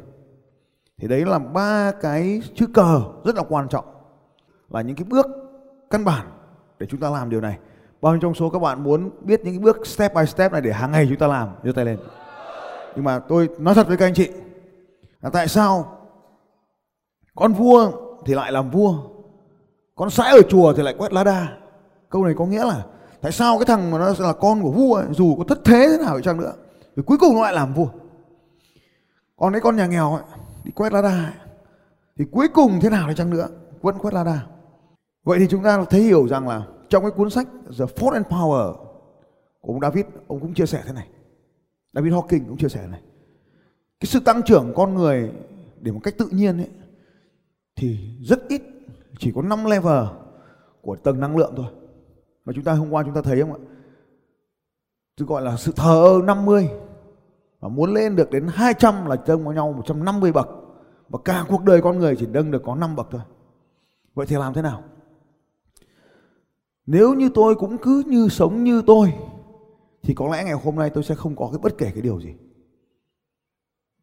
Thì 0.99 1.09
đấy 1.09 1.25
là 1.25 1.39
ba 1.39 1.93
cái 1.93 2.43
chữ 2.55 2.67
cờ 2.75 3.03
rất 3.25 3.37
là 3.37 3.43
quan 3.49 3.69
trọng, 3.69 3.85
là 4.69 4.83
những 4.83 4.97
cái 4.97 5.05
bước 5.05 5.27
căn 5.91 6.05
bản 6.05 6.27
để 6.79 6.87
chúng 6.87 7.01
ta 7.01 7.11
làm 7.11 7.31
điều 7.31 7.41
này 7.41 7.59
bao 8.01 8.13
nhiêu 8.13 8.21
trong 8.21 8.35
số 8.35 8.51
các 8.51 8.59
bạn 8.59 8.85
muốn 8.85 9.11
biết 9.21 9.45
những 9.45 9.63
bước 9.63 9.87
step 9.87 10.15
by 10.15 10.27
step 10.27 10.53
này 10.53 10.61
để 10.61 10.73
hàng 10.73 10.91
ngày 10.91 11.07
chúng 11.09 11.19
ta 11.19 11.27
làm? 11.27 11.49
Giơ 11.65 11.73
tay 11.73 11.85
lên. 11.85 11.99
Nhưng 12.97 13.05
mà 13.05 13.19
tôi 13.19 13.49
nói 13.59 13.75
thật 13.75 13.89
với 13.89 13.97
các 13.97 14.07
anh 14.07 14.15
chị 14.15 14.31
là 15.21 15.31
tại 15.31 15.49
sao 15.49 15.97
con 17.35 17.53
vua 17.53 17.93
thì 18.27 18.35
lại 18.35 18.53
làm 18.53 18.71
vua 18.71 18.95
con 19.95 20.11
sãi 20.11 20.31
ở 20.31 20.43
chùa 20.49 20.73
thì 20.73 20.83
lại 20.83 20.95
quét 20.99 21.13
lá 21.13 21.25
đa? 21.25 21.49
Câu 22.09 22.25
này 22.25 22.35
có 22.39 22.47
nghĩa 22.47 22.65
là 22.65 22.85
tại 23.21 23.33
sao 23.33 23.59
cái 23.59 23.67
thằng 23.67 23.91
mà 23.91 23.99
nó 23.99 24.15
là 24.19 24.33
con 24.33 24.63
của 24.63 24.71
vua 24.71 24.95
ấy, 24.95 25.07
dù 25.11 25.37
có 25.37 25.45
thất 25.45 25.59
thế 25.65 25.89
thế 25.91 26.05
nào 26.05 26.17
đi 26.17 26.23
chăng 26.23 26.41
nữa 26.41 26.53
thì 26.97 27.03
cuối 27.07 27.19
cùng 27.19 27.35
nó 27.35 27.43
lại 27.43 27.55
làm 27.55 27.75
vua? 27.75 27.89
Còn 29.37 29.53
cái 29.53 29.61
con 29.61 29.77
nhà 29.77 29.87
nghèo 29.87 30.13
ấy, 30.13 30.23
đi 30.65 30.71
quét 30.71 30.93
lá 30.93 31.03
đa 31.03 31.09
ấy, 31.09 31.33
thì 32.19 32.25
cuối 32.33 32.49
cùng 32.49 32.81
thế 32.81 32.91
nào 32.91 33.09
đi 33.09 33.15
chăng 33.15 33.31
nữa 33.31 33.49
vẫn 33.83 33.99
quét 33.99 34.15
lá 34.15 34.25
đa. 34.25 34.41
Vậy 35.25 35.39
thì 35.39 35.47
chúng 35.51 35.63
ta 35.63 35.85
thấy 35.91 36.01
hiểu 36.01 36.29
rằng 36.29 36.49
là 36.49 36.63
trong 36.91 37.03
cái 37.03 37.11
cuốn 37.11 37.31
sách 37.31 37.49
The 37.79 37.85
Force 37.85 38.13
and 38.13 38.27
Power 38.27 38.75
của 39.61 39.73
ông 39.73 39.81
David, 39.81 40.05
ông 40.27 40.41
cũng 40.41 40.55
chia 40.55 40.67
sẻ 40.67 40.83
thế 40.87 40.93
này. 40.93 41.09
David 41.93 42.13
Hawking 42.13 42.45
cũng 42.49 42.57
chia 42.57 42.69
sẻ 42.69 42.87
này. 42.87 43.01
Cái 44.01 44.07
sự 44.07 44.21
tăng 44.21 44.43
trưởng 44.43 44.73
con 44.77 44.95
người 44.95 45.33
để 45.81 45.93
một 45.93 46.01
cách 46.03 46.15
tự 46.19 46.29
nhiên 46.31 46.57
ấy, 46.57 46.69
thì 47.77 47.99
rất 48.21 48.49
ít, 48.49 48.63
chỉ 49.19 49.33
có 49.35 49.43
5 49.43 49.65
level 49.65 50.05
của 50.81 50.97
tầng 50.97 51.21
năng 51.21 51.37
lượng 51.37 51.53
thôi. 51.57 51.67
Mà 52.45 52.53
chúng 52.53 52.65
ta 52.65 52.73
hôm 52.73 52.91
qua 52.91 53.03
chúng 53.03 53.15
ta 53.15 53.23
thấy 53.23 53.41
không 53.41 53.53
ạ? 53.53 53.59
Tôi 55.17 55.27
gọi 55.27 55.43
là 55.43 55.57
sự 55.57 55.73
thờ 55.77 56.05
ơ 56.05 56.23
50 56.25 56.69
và 57.61 57.69
muốn 57.69 57.95
lên 57.95 58.17
được 58.17 58.31
đến 58.31 58.47
200 58.49 59.07
là 59.07 59.17
tương 59.17 59.45
với 59.45 59.55
nhau 59.55 59.73
150 59.73 60.33
bậc. 60.33 60.49
Và 61.09 61.19
cả 61.25 61.45
cuộc 61.49 61.65
đời 61.65 61.83
con 61.83 61.99
người 61.99 62.17
chỉ 62.17 62.27
nâng 62.27 62.51
được 62.51 62.63
có 62.65 62.75
5 62.75 62.97
bậc 62.97 63.09
thôi. 63.11 63.21
Vậy 64.15 64.27
thì 64.27 64.37
làm 64.37 64.55
thế 64.55 64.63
nào? 64.63 64.83
Nếu 66.93 67.15
như 67.15 67.31
tôi 67.35 67.55
cũng 67.55 67.79
cứ 67.79 68.03
như 68.07 68.29
sống 68.29 68.65
như 68.65 68.83
tôi, 68.87 69.13
thì 70.03 70.15
có 70.15 70.29
lẽ 70.33 70.45
ngày 70.45 70.55
hôm 70.55 70.77
nay 70.77 70.91
tôi 70.91 71.05
sẽ 71.05 71.15
không 71.15 71.37
có 71.37 71.49
cái 71.53 71.59
bất 71.63 71.79
kể 71.79 71.91
cái 71.95 72.03
điều 72.03 72.21
gì. 72.21 72.35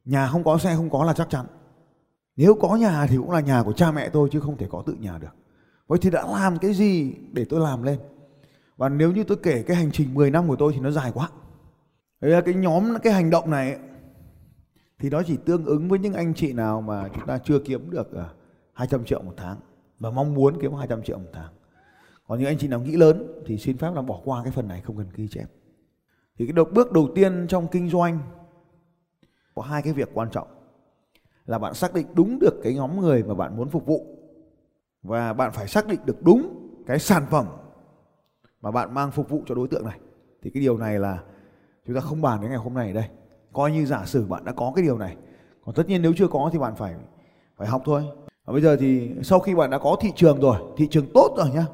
Nhà 0.06 0.28
không 0.28 0.44
có 0.44 0.58
xe 0.58 0.76
không 0.76 0.90
có 0.90 1.04
là 1.04 1.14
chắc 1.14 1.30
chắn. 1.30 1.46
Nếu 2.36 2.56
có 2.56 2.76
nhà 2.76 3.08
thì 3.08 3.18
cũng 3.18 3.32
là 3.32 3.40
nhà 3.40 3.64
của 3.64 3.74
cha 3.74 3.92
mẹ 3.92 4.10
tôi 4.10 4.30
chứ 4.32 4.40
không 4.40 4.58
thể 4.58 4.68
có 4.70 4.84
tự 4.86 4.94
nhà 4.94 5.18
được. 5.18 5.36
Vậy 5.88 6.00
thì 6.02 6.10
đã 6.10 6.28
làm 6.28 6.58
cái 6.58 6.74
gì 6.74 7.14
để 7.32 7.46
tôi 7.46 7.60
làm 7.60 7.84
lên? 7.84 8.00
Và 8.78 8.90
nếu 8.90 9.12
như 9.12 9.24
tôi 9.24 9.38
kể 9.44 9.64
cái 9.64 9.78
hành 9.78 9.92
trình 9.92 10.14
10 10.14 10.32
năm 10.32 10.48
của 10.48 10.56
tôi 10.56 10.74
thì 10.74 10.80
nó 10.80 10.92
dài 10.92 11.12
quá. 11.14 11.30
Đấy 12.22 12.32
là 12.32 12.42
cái 12.42 12.54
nhóm, 12.54 13.00
cái 13.04 13.14
hành 13.14 13.30
động 13.30 13.50
này 13.50 13.78
thì 15.00 15.10
nó 15.10 15.24
chỉ 15.24 15.38
tương 15.46 15.66
ứng 15.66 15.90
với 15.90 16.00
những 16.00 16.14
anh 16.14 16.34
chị 16.34 16.54
nào 16.54 16.82
mà 16.82 17.10
chúng 17.16 17.26
ta 17.26 17.38
chưa 17.38 17.60
kiếm 17.60 17.90
được 17.90 18.14
à, 18.14 18.30
200 18.74 19.06
triệu 19.06 19.22
một 19.22 19.34
tháng. 19.38 19.58
Và 20.00 20.12
mong 20.12 20.34
muốn 20.34 20.62
kiếm 20.62 20.74
200 20.74 21.04
triệu 21.04 21.18
một 21.18 21.30
tháng. 21.34 21.57
Còn 22.28 22.40
những 22.40 22.48
anh 22.48 22.58
chị 22.58 22.68
nào 22.68 22.80
nghĩ 22.80 22.92
lớn 22.92 23.42
thì 23.46 23.58
xin 23.58 23.78
phép 23.78 23.92
là 23.96 24.02
bỏ 24.02 24.20
qua 24.24 24.44
cái 24.44 24.52
phần 24.52 24.68
này, 24.68 24.82
không 24.82 24.98
cần 24.98 25.08
ghi 25.16 25.28
chép. 25.28 25.46
Thì 26.38 26.46
cái 26.46 26.54
đột, 26.54 26.70
bước 26.74 26.92
đầu 26.92 27.10
tiên 27.16 27.46
trong 27.50 27.68
kinh 27.68 27.90
doanh 27.90 28.20
có 29.56 29.62
hai 29.62 29.82
cái 29.82 29.94
việc 29.94 30.10
quan 30.14 30.30
trọng. 30.32 30.48
Là 31.46 31.60
bạn 31.60 31.74
xác 31.74 31.94
định 31.94 32.08
đúng 32.14 32.40
được 32.40 32.60
cái 32.64 32.76
nhóm 32.76 33.02
người 33.02 33.24
mà 33.24 33.34
bạn 33.34 33.58
muốn 33.58 33.70
phục 33.70 33.86
vụ, 33.86 34.06
và 35.04 35.34
bạn 35.34 35.52
phải 35.52 35.68
xác 35.68 35.88
định 35.88 36.00
được 36.06 36.24
đúng 36.24 36.70
cái 36.88 37.00
sản 37.00 37.26
phẩm 37.30 37.46
mà 38.62 38.72
bạn 38.72 38.94
mang 38.94 39.12
phục 39.12 39.30
vụ 39.30 39.44
cho 39.46 39.56
đối 39.56 39.68
tượng 39.68 39.86
này. 39.86 40.00
Thì 40.42 40.50
cái 40.50 40.62
điều 40.62 40.78
này 40.78 41.00
là 41.00 41.24
chúng 41.86 41.96
ta 41.96 42.02
không 42.02 42.22
bàn 42.22 42.42
đến 42.42 42.50
ngày 42.50 42.60
hôm 42.60 42.74
nay 42.74 42.88
ở 42.88 42.94
đây. 42.94 43.10
Coi 43.54 43.72
như 43.72 43.86
giả 43.86 44.06
sử 44.06 44.26
bạn 44.26 44.46
đã 44.46 44.52
có 44.52 44.72
cái 44.76 44.84
điều 44.84 44.98
này, 44.98 45.18
còn 45.66 45.76
tất 45.76 45.88
nhiên 45.88 46.02
nếu 46.02 46.14
chưa 46.18 46.28
có 46.28 46.50
thì 46.54 46.60
bạn 46.60 46.76
phải 46.76 46.96
phải 47.58 47.68
học 47.68 47.82
thôi. 47.86 48.04
Và 48.46 48.54
bây 48.54 48.62
giờ 48.62 48.78
thì 48.80 49.12
sau 49.24 49.40
khi 49.40 49.56
bạn 49.56 49.70
đã 49.70 49.78
có 49.78 49.98
thị 50.02 50.12
trường 50.16 50.40
rồi, 50.42 50.58
thị 50.78 50.88
trường 50.92 51.06
tốt 51.14 51.36
rồi 51.38 51.50
nhá 51.50 51.66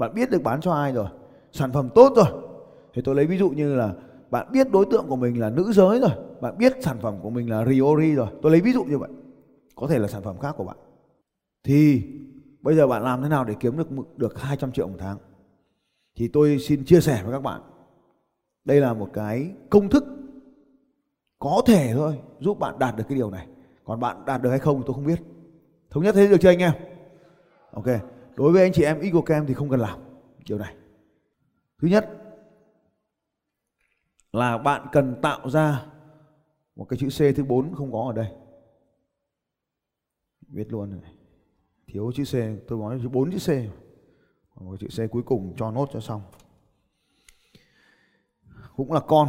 bạn 0.00 0.14
biết 0.14 0.30
được 0.30 0.42
bán 0.42 0.60
cho 0.60 0.72
ai 0.72 0.92
rồi. 0.92 1.06
Sản 1.52 1.72
phẩm 1.72 1.88
tốt 1.94 2.12
rồi. 2.16 2.42
Thì 2.94 3.02
tôi 3.02 3.14
lấy 3.14 3.26
ví 3.26 3.38
dụ 3.38 3.50
như 3.50 3.74
là 3.74 3.94
bạn 4.30 4.52
biết 4.52 4.70
đối 4.70 4.86
tượng 4.90 5.08
của 5.08 5.16
mình 5.16 5.40
là 5.40 5.50
nữ 5.50 5.72
giới 5.72 6.00
rồi. 6.00 6.10
Bạn 6.40 6.58
biết 6.58 6.76
sản 6.80 6.96
phẩm 7.00 7.14
của 7.22 7.30
mình 7.30 7.50
là 7.50 7.64
Riori 7.64 8.14
rồi. 8.14 8.28
Tôi 8.42 8.52
lấy 8.52 8.60
ví 8.60 8.72
dụ 8.72 8.84
như 8.84 8.98
vậy. 8.98 9.10
Có 9.74 9.86
thể 9.86 9.98
là 9.98 10.08
sản 10.08 10.22
phẩm 10.22 10.38
khác 10.38 10.54
của 10.56 10.64
bạn. 10.64 10.76
Thì 11.64 12.02
bây 12.60 12.74
giờ 12.74 12.86
bạn 12.86 13.02
làm 13.02 13.22
thế 13.22 13.28
nào 13.28 13.44
để 13.44 13.54
kiếm 13.60 13.76
được 13.76 13.88
được 14.16 14.40
200 14.40 14.72
triệu 14.72 14.88
một 14.88 14.96
tháng? 14.98 15.16
Thì 16.16 16.28
tôi 16.28 16.58
xin 16.58 16.84
chia 16.84 17.00
sẻ 17.00 17.22
với 17.24 17.32
các 17.32 17.42
bạn. 17.42 17.60
Đây 18.64 18.80
là 18.80 18.94
một 18.94 19.08
cái 19.12 19.52
công 19.70 19.88
thức 19.88 20.04
có 21.38 21.62
thể 21.66 21.92
thôi 21.94 22.18
giúp 22.40 22.58
bạn 22.58 22.78
đạt 22.78 22.96
được 22.96 23.04
cái 23.08 23.16
điều 23.16 23.30
này. 23.30 23.46
Còn 23.84 24.00
bạn 24.00 24.24
đạt 24.26 24.42
được 24.42 24.50
hay 24.50 24.58
không 24.58 24.78
thì 24.78 24.84
tôi 24.86 24.94
không 24.94 25.06
biết. 25.06 25.22
Thống 25.90 26.02
nhất 26.02 26.14
thế 26.14 26.26
được 26.26 26.36
chưa 26.40 26.50
anh 26.50 26.58
em? 26.58 26.72
Ok 27.72 27.86
đối 28.36 28.52
với 28.52 28.62
anh 28.62 28.72
chị 28.72 28.82
em 28.82 29.00
y 29.00 29.10
của 29.10 29.22
kem 29.22 29.46
thì 29.46 29.54
không 29.54 29.70
cần 29.70 29.80
làm 29.80 29.98
điều 30.48 30.58
này. 30.58 30.74
Thứ 31.78 31.88
nhất 31.88 32.10
là 34.32 34.58
bạn 34.58 34.86
cần 34.92 35.16
tạo 35.22 35.50
ra 35.50 35.86
một 36.76 36.84
cái 36.84 36.98
chữ 36.98 37.08
C 37.08 37.36
thứ 37.36 37.44
bốn 37.44 37.74
không 37.74 37.92
có 37.92 38.04
ở 38.06 38.12
đây. 38.12 38.32
Viết 40.48 40.72
luôn 40.72 41.00
này 41.00 41.12
thiếu 41.92 42.12
chữ 42.14 42.24
C, 42.24 42.34
tôi 42.68 42.78
nói 42.78 42.98
chữ 43.02 43.08
bốn 43.08 43.30
chữ 43.30 43.38
C. 43.38 43.50
Một 44.60 44.76
chữ 44.80 44.86
C 44.86 45.10
cuối 45.10 45.22
cùng 45.22 45.54
cho 45.56 45.70
nốt 45.70 45.88
cho 45.92 46.00
xong. 46.00 46.22
Cũng 48.76 48.92
là 48.92 49.00
con. 49.00 49.28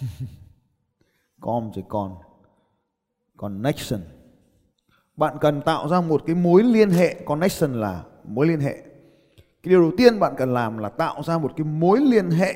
Con 1.40 1.72
rồi 1.74 1.84
con. 1.88 2.16
Connection. 3.36 4.00
Bạn 5.16 5.36
cần 5.40 5.62
tạo 5.62 5.88
ra 5.88 6.00
một 6.00 6.22
cái 6.26 6.36
mối 6.36 6.62
liên 6.62 6.90
hệ, 6.90 7.22
connection 7.26 7.80
là 7.80 8.04
mối 8.24 8.46
liên 8.46 8.60
hệ. 8.60 8.74
Cái 9.36 9.70
điều 9.70 9.80
đầu 9.80 9.90
tiên 9.96 10.20
bạn 10.20 10.34
cần 10.36 10.54
làm 10.54 10.78
là 10.78 10.88
tạo 10.88 11.22
ra 11.22 11.38
một 11.38 11.52
cái 11.56 11.66
mối 11.66 12.00
liên 12.00 12.30
hệ, 12.30 12.54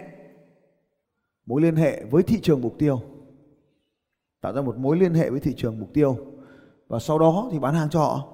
mối 1.47 1.63
liên 1.63 1.77
hệ 1.77 2.05
với 2.05 2.23
thị 2.23 2.41
trường 2.41 2.61
mục 2.61 2.75
tiêu. 2.79 3.01
Tạo 4.41 4.53
ra 4.53 4.63
một 4.63 4.77
mối 4.79 4.97
liên 4.97 5.15
hệ 5.15 5.31
với 5.31 5.41
thị 5.41 5.55
trường 5.57 5.79
mục 5.81 5.91
tiêu. 5.95 6.17
Và 6.89 6.99
sau 6.99 7.19
đó 7.19 7.49
thì 7.53 7.59
bán 7.59 7.75
hàng 7.75 7.91
cho 7.91 8.01
họ. 8.01 8.29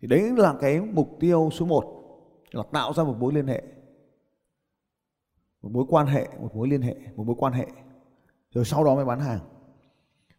Thì 0.00 0.08
đấy 0.08 0.30
là 0.36 0.54
cái 0.60 0.80
mục 0.80 1.16
tiêu 1.20 1.50
số 1.52 1.66
1 1.66 2.02
là 2.50 2.62
tạo 2.72 2.92
ra 2.92 3.04
một 3.04 3.16
mối 3.18 3.32
liên 3.32 3.46
hệ. 3.46 3.62
Một 5.62 5.70
mối 5.72 5.84
quan 5.88 6.06
hệ, 6.06 6.28
một 6.40 6.54
mối 6.54 6.68
liên 6.68 6.82
hệ, 6.82 6.96
một 7.16 7.24
mối 7.24 7.36
quan 7.38 7.52
hệ. 7.52 7.66
Rồi 8.50 8.64
sau 8.64 8.84
đó 8.84 8.94
mới 8.94 9.04
bán 9.04 9.20
hàng. 9.20 9.40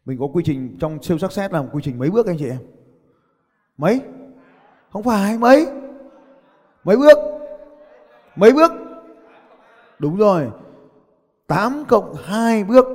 Mình 0.06 0.20
có 0.20 0.28
quy 0.28 0.44
trình 0.46 0.78
trong 0.80 1.04
siêu 1.04 1.18
sắc 1.18 1.32
xét 1.32 1.52
làm 1.52 1.70
quy 1.70 1.82
trình 1.84 2.00
mấy 2.00 2.12
bước 2.12 2.28
anh 2.28 2.38
chị 2.40 2.50
em? 2.50 2.60
Mấy? 3.78 4.02
Không 4.94 5.04
phải, 5.04 5.38
mấy? 5.38 5.68
Mấy 6.84 6.98
bước? 6.98 7.18
Mấy 8.36 8.54
bước? 8.54 8.72
Đúng 10.00 10.18
rồi. 10.18 10.50
8 11.48 11.86
cộng 11.88 12.16
2 12.24 12.64
bước. 12.64 12.86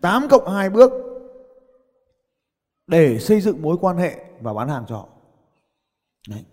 8 0.00 0.28
cộng 0.28 0.48
2 0.48 0.70
bước. 0.70 0.92
Để 2.86 3.18
xây 3.18 3.40
dựng 3.40 3.62
mối 3.62 3.76
quan 3.80 3.96
hệ 3.96 4.24
và 4.40 4.52
bán 4.52 4.68
hàng 4.68 4.84
cho 4.88 4.96
họ. 4.96 5.08
Đấy. 6.28 6.44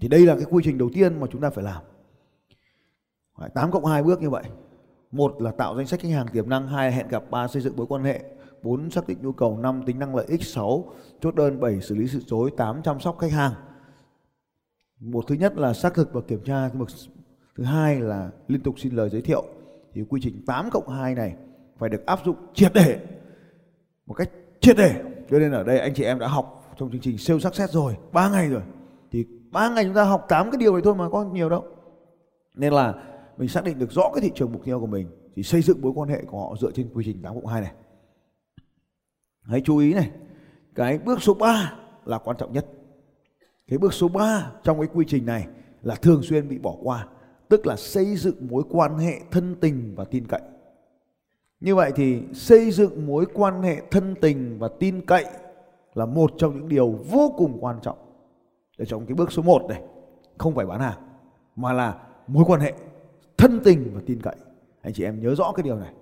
thì 0.00 0.08
đây 0.08 0.26
là 0.26 0.34
cái 0.34 0.44
quy 0.50 0.62
trình 0.64 0.78
đầu 0.78 0.88
tiên 0.94 1.20
mà 1.20 1.26
chúng 1.30 1.40
ta 1.40 1.50
phải 1.50 1.64
làm. 1.64 1.82
8 3.54 3.70
cộng 3.70 3.84
2 3.84 4.02
bước 4.02 4.22
như 4.22 4.30
vậy. 4.30 4.44
Một 5.10 5.42
là 5.42 5.50
tạo 5.50 5.76
danh 5.76 5.86
sách 5.86 6.00
khách 6.00 6.12
hàng 6.12 6.26
tiềm 6.32 6.48
năng, 6.48 6.68
hai 6.68 6.90
là 6.90 6.96
hẹn 6.96 7.08
gặp, 7.08 7.22
ba 7.30 7.48
xây 7.48 7.62
dựng 7.62 7.76
mối 7.76 7.86
quan 7.86 8.04
hệ 8.04 8.24
4 8.62 8.90
xác 8.90 9.08
định 9.08 9.18
nhu 9.22 9.32
cầu 9.32 9.58
5 9.58 9.82
tính 9.86 9.98
năng 9.98 10.16
lợi 10.16 10.26
ích 10.28 10.42
6 10.42 10.84
chốt 11.20 11.34
đơn 11.34 11.60
7 11.60 11.80
xử 11.80 11.94
lý 11.94 12.08
sự 12.08 12.20
chối 12.26 12.50
8 12.56 12.82
chăm 12.82 13.00
sóc 13.00 13.18
khách 13.18 13.32
hàng 13.32 13.52
một 15.00 15.24
thứ 15.28 15.34
nhất 15.34 15.56
là 15.56 15.74
xác 15.74 15.94
thực 15.94 16.12
và 16.12 16.20
kiểm 16.20 16.40
tra. 16.44 16.70
Mục 16.74 16.88
thứ 17.56 17.64
hai 17.64 18.00
là 18.00 18.30
liên 18.48 18.60
tục 18.60 18.74
xin 18.78 18.94
lời 18.94 19.10
giới 19.10 19.22
thiệu. 19.22 19.44
Thì 19.94 20.04
quy 20.08 20.20
trình 20.22 20.42
8 20.46 20.70
cộng 20.70 20.88
2 20.88 21.14
này 21.14 21.34
phải 21.78 21.88
được 21.88 22.06
áp 22.06 22.20
dụng 22.24 22.36
triệt 22.54 22.72
để, 22.74 23.00
một 24.06 24.14
cách 24.14 24.30
triệt 24.60 24.76
để. 24.76 25.02
Cho 25.30 25.38
nên 25.38 25.52
ở 25.52 25.64
đây 25.64 25.78
anh 25.78 25.94
chị 25.94 26.04
em 26.04 26.18
đã 26.18 26.28
học 26.28 26.74
trong 26.78 26.90
chương 26.90 27.00
trình 27.00 27.18
siêu 27.18 27.40
sắc 27.40 27.54
xét 27.54 27.70
rồi 27.70 27.96
3 28.12 28.30
ngày 28.30 28.48
rồi. 28.48 28.62
Thì 29.10 29.26
3 29.50 29.70
ngày 29.70 29.84
chúng 29.84 29.94
ta 29.94 30.04
học 30.04 30.26
8 30.28 30.50
cái 30.50 30.58
điều 30.58 30.72
này 30.72 30.82
thôi 30.84 30.94
mà 30.94 31.08
có 31.10 31.24
nhiều 31.24 31.48
đâu. 31.48 31.64
Nên 32.54 32.72
là 32.72 32.94
mình 33.36 33.48
xác 33.48 33.64
định 33.64 33.78
được 33.78 33.92
rõ 33.92 34.10
cái 34.14 34.20
thị 34.20 34.30
trường 34.34 34.52
mục 34.52 34.64
tiêu 34.64 34.80
của 34.80 34.86
mình, 34.86 35.08
thì 35.36 35.42
xây 35.42 35.62
dựng 35.62 35.80
mối 35.80 35.92
quan 35.94 36.08
hệ 36.08 36.24
của 36.24 36.40
họ 36.40 36.56
dựa 36.60 36.70
trên 36.70 36.90
quy 36.94 37.04
trình 37.04 37.22
8 37.22 37.34
cộng 37.34 37.46
2 37.46 37.60
này. 37.60 37.72
Hãy 39.42 39.62
chú 39.64 39.78
ý 39.78 39.94
này, 39.94 40.10
cái 40.74 40.98
bước 40.98 41.22
số 41.22 41.34
3 41.34 41.74
là 42.04 42.18
quan 42.18 42.36
trọng 42.36 42.52
nhất 42.52 42.66
cái 43.68 43.78
bước 43.78 43.94
số 43.94 44.08
3 44.08 44.52
trong 44.62 44.78
cái 44.78 44.88
quy 44.94 45.04
trình 45.08 45.26
này 45.26 45.46
là 45.82 45.94
thường 45.94 46.22
xuyên 46.22 46.48
bị 46.48 46.58
bỏ 46.58 46.76
qua, 46.82 47.06
tức 47.48 47.66
là 47.66 47.76
xây 47.76 48.16
dựng 48.16 48.48
mối 48.50 48.62
quan 48.70 48.98
hệ 48.98 49.20
thân 49.30 49.56
tình 49.60 49.94
và 49.96 50.04
tin 50.04 50.26
cậy. 50.26 50.40
Như 51.60 51.74
vậy 51.74 51.92
thì 51.96 52.22
xây 52.34 52.70
dựng 52.70 53.06
mối 53.06 53.26
quan 53.34 53.62
hệ 53.62 53.82
thân 53.90 54.14
tình 54.20 54.56
và 54.58 54.68
tin 54.78 55.06
cậy 55.06 55.24
là 55.94 56.06
một 56.06 56.32
trong 56.38 56.56
những 56.56 56.68
điều 56.68 56.90
vô 57.10 57.34
cùng 57.36 57.58
quan 57.60 57.78
trọng 57.82 57.98
để 58.78 58.84
trong 58.84 59.06
cái 59.06 59.14
bước 59.14 59.32
số 59.32 59.42
1 59.42 59.62
này. 59.68 59.82
Không 60.38 60.54
phải 60.54 60.66
bán 60.66 60.80
hàng, 60.80 60.98
mà 61.56 61.72
là 61.72 62.06
mối 62.26 62.44
quan 62.46 62.60
hệ 62.60 62.72
thân 63.36 63.60
tình 63.64 63.90
và 63.94 64.00
tin 64.06 64.22
cậy. 64.22 64.36
Anh 64.82 64.92
chị 64.92 65.04
em 65.04 65.20
nhớ 65.22 65.34
rõ 65.34 65.52
cái 65.52 65.62
điều 65.62 65.76
này. 65.76 65.92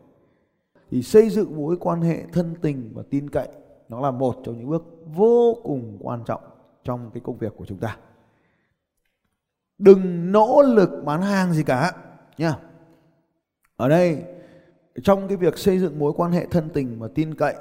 Thì 0.90 1.02
xây 1.02 1.30
dựng 1.30 1.56
mối 1.56 1.76
quan 1.80 2.00
hệ 2.00 2.22
thân 2.32 2.54
tình 2.62 2.90
và 2.94 3.02
tin 3.10 3.30
cậy 3.30 3.48
nó 3.88 4.00
là 4.00 4.10
một 4.10 4.36
trong 4.44 4.58
những 4.58 4.70
bước 4.70 4.84
vô 5.14 5.56
cùng 5.62 5.98
quan 6.00 6.24
trọng 6.26 6.40
trong 6.86 7.10
cái 7.14 7.20
công 7.24 7.38
việc 7.38 7.52
của 7.56 7.66
chúng 7.66 7.78
ta. 7.78 7.98
Đừng 9.78 10.32
nỗ 10.32 10.62
lực 10.62 11.02
bán 11.04 11.22
hàng 11.22 11.52
gì 11.52 11.62
cả 11.62 11.92
nha 12.38 12.58
ở 13.76 13.88
đây, 13.88 14.24
trong 15.04 15.28
cái 15.28 15.36
việc 15.36 15.58
xây 15.58 15.78
dựng 15.78 15.98
mối 15.98 16.12
quan 16.16 16.32
hệ 16.32 16.46
thân 16.46 16.70
tình 16.74 16.98
và 16.98 17.08
tin 17.14 17.34
cậy 17.34 17.56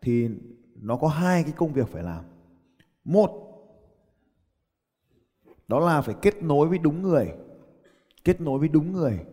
thì 0.00 0.28
nó 0.74 0.96
có 0.96 1.08
hai 1.08 1.42
cái 1.42 1.52
công 1.56 1.72
việc 1.72 1.88
phải 1.88 2.02
làm. 2.02 2.24
Một, 3.04 3.30
đó 5.68 5.80
là 5.80 6.00
phải 6.00 6.14
kết 6.22 6.42
nối 6.42 6.68
với 6.68 6.78
đúng 6.78 7.02
người, 7.02 7.32
kết 8.24 8.40
nối 8.40 8.58
với 8.58 8.68
đúng 8.68 8.92
người. 8.92 9.24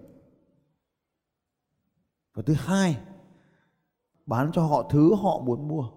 Và 2.34 2.44
thứ 2.46 2.54
hai, 2.54 2.98
bán 4.26 4.52
cho 4.54 4.62
họ 4.62 4.90
thứ 4.90 5.16
họ 5.16 5.40
muốn 5.40 5.68
mua 5.68 5.90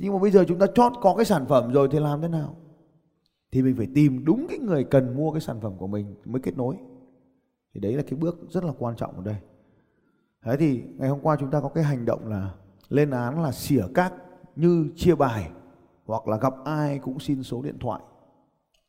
nhưng 0.00 0.12
mà 0.12 0.18
bây 0.18 0.30
giờ 0.30 0.44
chúng 0.48 0.58
ta 0.58 0.66
chót 0.74 0.92
có 1.00 1.14
cái 1.16 1.24
sản 1.24 1.46
phẩm 1.46 1.72
rồi 1.72 1.88
thì 1.90 1.98
làm 1.98 2.20
thế 2.20 2.28
nào? 2.28 2.56
Thì 3.52 3.62
mình 3.62 3.76
phải 3.76 3.88
tìm 3.94 4.24
đúng 4.24 4.46
cái 4.48 4.58
người 4.58 4.84
cần 4.84 5.16
mua 5.16 5.32
cái 5.32 5.40
sản 5.40 5.60
phẩm 5.60 5.72
của 5.78 5.86
mình 5.86 6.14
mới 6.24 6.40
kết 6.40 6.56
nối. 6.56 6.76
Thì 7.74 7.80
đấy 7.80 7.92
là 7.92 8.02
cái 8.02 8.18
bước 8.18 8.38
rất 8.50 8.64
là 8.64 8.72
quan 8.78 8.96
trọng 8.96 9.16
ở 9.16 9.22
đây. 9.22 9.36
Thế 10.44 10.56
thì 10.56 10.82
ngày 10.96 11.08
hôm 11.08 11.20
qua 11.20 11.36
chúng 11.40 11.50
ta 11.50 11.60
có 11.60 11.68
cái 11.68 11.84
hành 11.84 12.04
động 12.04 12.26
là 12.26 12.54
lên 12.88 13.10
án 13.10 13.42
là 13.42 13.52
xỉa 13.52 13.84
các 13.94 14.14
như 14.56 14.88
chia 14.96 15.14
bài 15.14 15.50
hoặc 16.06 16.28
là 16.28 16.36
gặp 16.36 16.54
ai 16.64 16.98
cũng 16.98 17.18
xin 17.18 17.42
số 17.42 17.62
điện 17.62 17.78
thoại. 17.78 18.00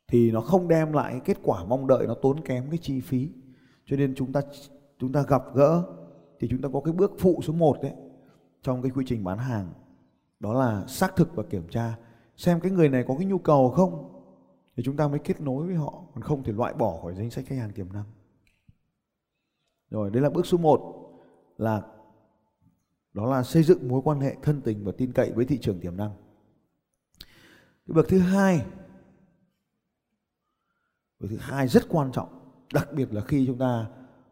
Thì 0.08 0.32
nó 0.32 0.42
không 0.42 0.68
đem 0.68 0.94
lại 0.94 1.22
kết 1.26 1.38
quả 1.44 1.66
mong 1.66 1.88
đợi, 1.88 2.08
nó 2.08 2.14
tốn 2.22 2.40
kém 2.40 2.70
cái 2.70 2.80
chi 2.82 3.02
phí. 3.02 3.30
Cho 3.86 3.98
nên 3.98 4.16
chúng 4.16 4.32
ta 4.32 4.42
chúng 5.00 5.12
ta 5.12 5.24
gặp 5.28 5.44
gỡ 5.54 5.84
thì 6.40 6.48
chúng 6.52 6.62
ta 6.62 6.70
có 6.74 6.80
cái 6.80 6.94
bước 6.94 7.12
phụ 7.20 7.40
số 7.44 7.54
1 7.54 7.78
đấy, 7.82 7.94
trong 8.62 8.82
cái 8.82 8.92
quy 8.96 9.06
trình 9.08 9.24
bán 9.24 9.38
hàng 9.38 9.70
đó 10.44 10.54
là 10.54 10.88
xác 10.88 11.16
thực 11.16 11.36
và 11.36 11.44
kiểm 11.44 11.68
tra, 11.70 11.98
xem 12.38 12.60
cái 12.60 12.72
người 12.72 12.90
này 12.90 13.04
có 13.08 13.16
cái 13.18 13.26
nhu 13.28 13.38
cầu 13.38 13.70
không, 13.70 14.24
thì 14.76 14.84
chúng 14.84 14.98
ta 14.98 15.08
mới 15.08 15.20
kết 15.20 15.42
nối 15.42 15.68
với 15.68 15.76
họ, 15.76 16.04
còn 16.14 16.24
không 16.24 16.44
thì 16.44 16.52
loại 16.52 16.74
bỏ 16.74 17.00
khỏi 17.02 17.16
danh 17.16 17.30
sách 17.30 17.46
khách 17.48 17.58
hàng 17.58 17.72
tiềm 17.72 17.94
năng. 17.94 18.06
Rồi, 19.90 20.10
đấy 20.12 20.24
là 20.24 20.30
bước 20.30 20.46
số 20.46 20.58
1 20.58 20.80
là 21.58 21.82
đó 23.14 23.26
là 23.26 23.44
xây 23.44 23.64
dựng 23.64 23.88
mối 23.88 24.02
quan 24.04 24.20
hệ 24.20 24.36
thân 24.42 24.62
tình 24.62 24.86
và 24.86 24.92
tin 24.98 25.12
cậy 25.12 25.32
với 25.32 25.46
thị 25.46 25.58
trường 25.62 25.80
tiềm 25.80 25.98
năng. 25.98 26.12
Cái 27.88 27.94
bước 27.94 28.06
thứ 28.10 28.20
hai, 28.20 28.66
bước 31.20 31.28
thứ 31.30 31.38
hai 31.38 31.68
rất 31.68 31.84
quan 31.90 32.12
trọng, 32.12 32.30
đặc 32.74 32.88
biệt 32.94 33.14
là 33.14 33.22
khi 33.22 33.48
chúng 33.48 33.58
ta 33.58 33.88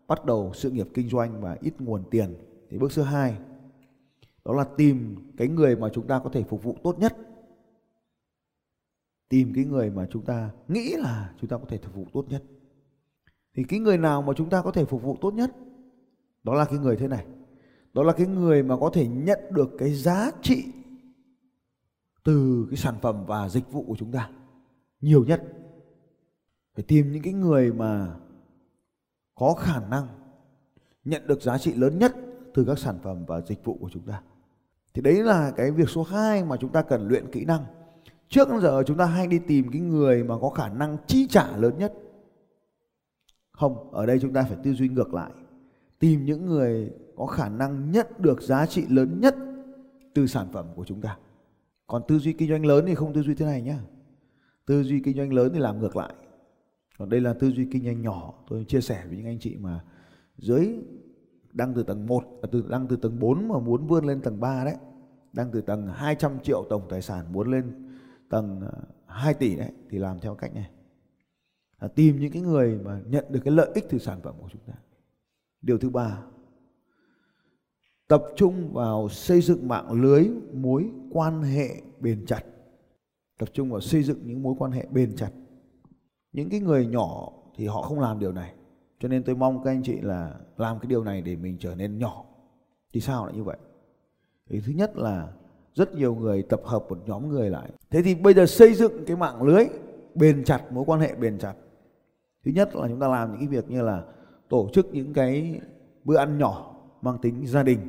bắt 0.07 0.25
đầu 0.25 0.51
sự 0.53 0.71
nghiệp 0.71 0.87
kinh 0.93 1.09
doanh 1.09 1.41
và 1.41 1.57
ít 1.61 1.81
nguồn 1.81 2.03
tiền. 2.11 2.35
Thì 2.69 2.77
bước 2.77 2.91
thứ 2.95 3.01
hai 3.01 3.37
đó 4.45 4.53
là 4.53 4.63
tìm 4.77 5.15
cái 5.37 5.47
người 5.47 5.75
mà 5.75 5.89
chúng 5.93 6.07
ta 6.07 6.19
có 6.19 6.29
thể 6.29 6.43
phục 6.43 6.63
vụ 6.63 6.75
tốt 6.83 6.99
nhất. 6.99 7.17
Tìm 9.29 9.53
cái 9.55 9.65
người 9.65 9.89
mà 9.89 10.07
chúng 10.11 10.25
ta 10.25 10.51
nghĩ 10.67 10.95
là 10.97 11.33
chúng 11.41 11.49
ta 11.49 11.57
có 11.57 11.65
thể 11.67 11.77
phục 11.77 11.95
vụ 11.95 12.05
tốt 12.13 12.25
nhất. 12.29 12.43
Thì 13.53 13.63
cái 13.63 13.79
người 13.79 13.97
nào 13.97 14.21
mà 14.21 14.33
chúng 14.35 14.49
ta 14.49 14.61
có 14.61 14.71
thể 14.71 14.85
phục 14.85 15.03
vụ 15.03 15.17
tốt 15.21 15.33
nhất? 15.33 15.55
Đó 16.43 16.53
là 16.53 16.65
cái 16.65 16.79
người 16.79 16.97
thế 16.97 17.07
này. 17.07 17.25
Đó 17.93 18.03
là 18.03 18.13
cái 18.13 18.27
người 18.27 18.63
mà 18.63 18.77
có 18.77 18.89
thể 18.93 19.07
nhận 19.07 19.39
được 19.51 19.69
cái 19.77 19.93
giá 19.93 20.31
trị 20.41 20.63
từ 22.23 22.67
cái 22.69 22.77
sản 22.77 22.95
phẩm 23.01 23.25
và 23.27 23.49
dịch 23.49 23.71
vụ 23.71 23.83
của 23.87 23.95
chúng 23.95 24.11
ta 24.11 24.29
nhiều 25.01 25.25
nhất. 25.25 25.43
Phải 26.75 26.85
tìm 26.87 27.11
những 27.11 27.23
cái 27.23 27.33
người 27.33 27.73
mà 27.73 28.15
có 29.35 29.53
khả 29.53 29.87
năng 29.87 30.07
nhận 31.03 31.27
được 31.27 31.41
giá 31.41 31.57
trị 31.57 31.73
lớn 31.73 31.99
nhất 31.99 32.15
từ 32.53 32.65
các 32.65 32.79
sản 32.79 32.99
phẩm 33.03 33.25
và 33.27 33.41
dịch 33.41 33.65
vụ 33.65 33.77
của 33.81 33.89
chúng 33.89 34.03
ta 34.03 34.21
thì 34.93 35.01
đấy 35.01 35.23
là 35.23 35.51
cái 35.57 35.71
việc 35.71 35.89
số 35.89 36.03
2 36.03 36.43
mà 36.43 36.57
chúng 36.57 36.71
ta 36.71 36.81
cần 36.81 37.07
luyện 37.07 37.31
kỹ 37.31 37.45
năng. 37.45 37.65
Trước 38.29 38.47
giờ 38.61 38.83
chúng 38.85 38.97
ta 38.97 39.05
hay 39.05 39.27
đi 39.27 39.39
tìm 39.39 39.71
cái 39.71 39.81
người 39.81 40.23
mà 40.23 40.35
có 40.41 40.49
khả 40.49 40.69
năng 40.69 40.97
chi 41.07 41.27
trả 41.29 41.57
lớn 41.57 41.77
nhất. 41.77 41.93
Không, 43.51 43.93
ở 43.93 44.05
đây 44.05 44.19
chúng 44.19 44.33
ta 44.33 44.43
phải 44.43 44.57
tư 44.63 44.73
duy 44.73 44.89
ngược 44.89 45.13
lại. 45.13 45.31
Tìm 45.99 46.25
những 46.25 46.45
người 46.45 46.91
có 47.15 47.25
khả 47.25 47.49
năng 47.49 47.91
nhận 47.91 48.07
được 48.17 48.41
giá 48.41 48.65
trị 48.65 48.85
lớn 48.89 49.19
nhất 49.21 49.35
từ 50.13 50.27
sản 50.27 50.47
phẩm 50.53 50.65
của 50.75 50.85
chúng 50.85 51.01
ta. 51.01 51.17
Còn 51.87 52.01
tư 52.07 52.19
duy 52.19 52.33
kinh 52.33 52.49
doanh 52.49 52.65
lớn 52.65 52.85
thì 52.87 52.95
không 52.95 53.13
tư 53.13 53.21
duy 53.21 53.35
thế 53.35 53.45
này 53.45 53.61
nhá. 53.61 53.79
Tư 54.65 54.83
duy 54.83 54.99
kinh 54.99 55.17
doanh 55.17 55.33
lớn 55.33 55.51
thì 55.53 55.59
làm 55.59 55.79
ngược 55.79 55.95
lại. 55.95 56.13
Còn 56.97 57.09
đây 57.09 57.21
là 57.21 57.33
tư 57.33 57.51
duy 57.51 57.67
kinh 57.71 57.85
doanh 57.85 58.01
nhỏ. 58.01 58.33
Tôi 58.49 58.65
chia 58.67 58.81
sẻ 58.81 59.03
với 59.07 59.17
những 59.17 59.25
anh 59.25 59.39
chị 59.39 59.57
mà 59.59 59.79
dưới 60.37 60.67
đang 61.53 61.73
từ 61.73 61.83
tầng 61.83 62.05
1 62.05 62.23
à, 62.41 62.47
từ, 62.51 62.65
đang 62.69 62.87
từ 62.87 62.95
tầng 62.95 63.19
4 63.19 63.47
mà 63.47 63.59
muốn 63.59 63.87
vươn 63.87 64.05
lên 64.05 64.21
tầng 64.21 64.39
3 64.39 64.65
đấy. 64.65 64.75
Đang 65.33 65.51
từ 65.51 65.61
tầng 65.61 65.87
200 65.87 66.39
triệu 66.43 66.65
tổng 66.69 66.87
tài 66.89 67.01
sản 67.01 67.33
muốn 67.33 67.51
lên 67.51 67.89
tầng 68.29 68.61
à, 68.61 68.71
2 69.05 69.33
tỷ 69.33 69.55
đấy, 69.55 69.71
thì 69.89 69.97
làm 69.97 70.19
theo 70.19 70.35
cách 70.35 70.55
này. 70.55 70.69
Là 71.79 71.87
tìm 71.87 72.19
những 72.19 72.31
cái 72.31 72.41
người 72.41 72.79
mà 72.83 73.01
nhận 73.07 73.25
được 73.29 73.39
cái 73.45 73.53
lợi 73.53 73.69
ích 73.73 73.85
từ 73.89 73.97
sản 73.97 74.21
phẩm 74.21 74.35
của 74.41 74.49
chúng 74.51 74.61
ta. 74.67 74.73
Điều 75.61 75.77
thứ 75.77 75.89
ba, 75.89 76.23
tập 78.07 78.23
trung 78.35 78.73
vào 78.73 79.09
xây 79.09 79.41
dựng 79.41 79.67
mạng 79.67 79.91
lưới 80.01 80.29
mối 80.53 80.91
quan 81.11 81.41
hệ 81.41 81.81
bền 81.99 82.25
chặt. 82.25 82.43
Tập 83.39 83.49
trung 83.53 83.71
vào 83.71 83.81
xây 83.81 84.03
dựng 84.03 84.17
những 84.25 84.43
mối 84.43 84.55
quan 84.59 84.71
hệ 84.71 84.85
bền 84.91 85.15
chặt. 85.15 85.31
Những 86.33 86.49
cái 86.49 86.59
người 86.59 86.85
nhỏ 86.85 87.33
thì 87.55 87.67
họ 87.67 87.81
không 87.81 87.99
làm 87.99 88.19
điều 88.19 88.31
này 88.31 88.53
cho 89.01 89.07
nên 89.07 89.23
tôi 89.23 89.35
mong 89.35 89.63
các 89.63 89.71
anh 89.71 89.83
chị 89.83 90.01
là 90.01 90.35
làm 90.57 90.79
cái 90.79 90.87
điều 90.89 91.03
này 91.03 91.21
để 91.21 91.35
mình 91.35 91.57
trở 91.59 91.75
nên 91.75 91.97
nhỏ. 91.97 92.25
Thì 92.93 92.99
sao 92.99 93.25
lại 93.25 93.35
như 93.35 93.43
vậy? 93.43 93.57
Thì 94.49 94.61
thứ 94.65 94.71
nhất 94.71 94.97
là 94.97 95.31
rất 95.73 95.95
nhiều 95.95 96.15
người 96.15 96.43
tập 96.43 96.61
hợp 96.63 96.85
một 96.89 96.99
nhóm 97.05 97.29
người 97.29 97.49
lại. 97.49 97.69
Thế 97.89 98.01
thì 98.01 98.15
bây 98.15 98.33
giờ 98.33 98.45
xây 98.45 98.73
dựng 98.73 99.05
cái 99.05 99.17
mạng 99.17 99.43
lưới, 99.43 99.65
bền 100.15 100.43
chặt, 100.43 100.71
mối 100.71 100.83
quan 100.87 100.99
hệ 100.99 101.15
bền 101.15 101.37
chặt. 101.37 101.53
Thứ 102.45 102.51
nhất 102.51 102.75
là 102.75 102.87
chúng 102.87 102.99
ta 102.99 103.07
làm 103.07 103.31
những 103.31 103.39
cái 103.39 103.47
việc 103.47 103.71
như 103.71 103.81
là 103.81 104.03
tổ 104.49 104.69
chức 104.73 104.93
những 104.93 105.13
cái 105.13 105.59
bữa 106.03 106.17
ăn 106.17 106.37
nhỏ 106.37 106.75
mang 107.01 107.17
tính 107.21 107.47
gia 107.47 107.63
đình 107.63 107.79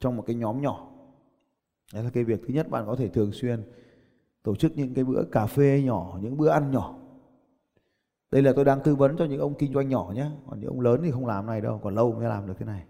trong 0.00 0.16
một 0.16 0.24
cái 0.26 0.36
nhóm 0.36 0.62
nhỏ. 0.62 0.90
Đấy 1.94 2.04
là 2.04 2.10
cái 2.10 2.24
việc 2.24 2.40
thứ 2.46 2.54
nhất 2.54 2.70
bạn 2.70 2.86
có 2.86 2.96
thể 2.96 3.08
thường 3.08 3.32
xuyên 3.32 3.62
tổ 4.42 4.54
chức 4.54 4.76
những 4.76 4.94
cái 4.94 5.04
bữa 5.04 5.24
cà 5.32 5.46
phê 5.46 5.82
nhỏ, 5.84 6.18
những 6.22 6.36
bữa 6.36 6.48
ăn 6.48 6.70
nhỏ 6.70 6.98
đây 8.34 8.42
là 8.42 8.52
tôi 8.52 8.64
đang 8.64 8.80
tư 8.80 8.94
vấn 8.94 9.16
cho 9.16 9.24
những 9.24 9.40
ông 9.40 9.54
kinh 9.54 9.72
doanh 9.72 9.88
nhỏ 9.88 10.12
nhé. 10.14 10.30
Còn 10.46 10.60
những 10.60 10.70
ông 10.70 10.80
lớn 10.80 11.00
thì 11.04 11.10
không 11.10 11.26
làm 11.26 11.46
này 11.46 11.60
đâu, 11.60 11.80
còn 11.82 11.94
lâu 11.94 12.12
mới 12.12 12.28
làm 12.28 12.46
được 12.46 12.54
cái 12.58 12.66
này. 12.66 12.84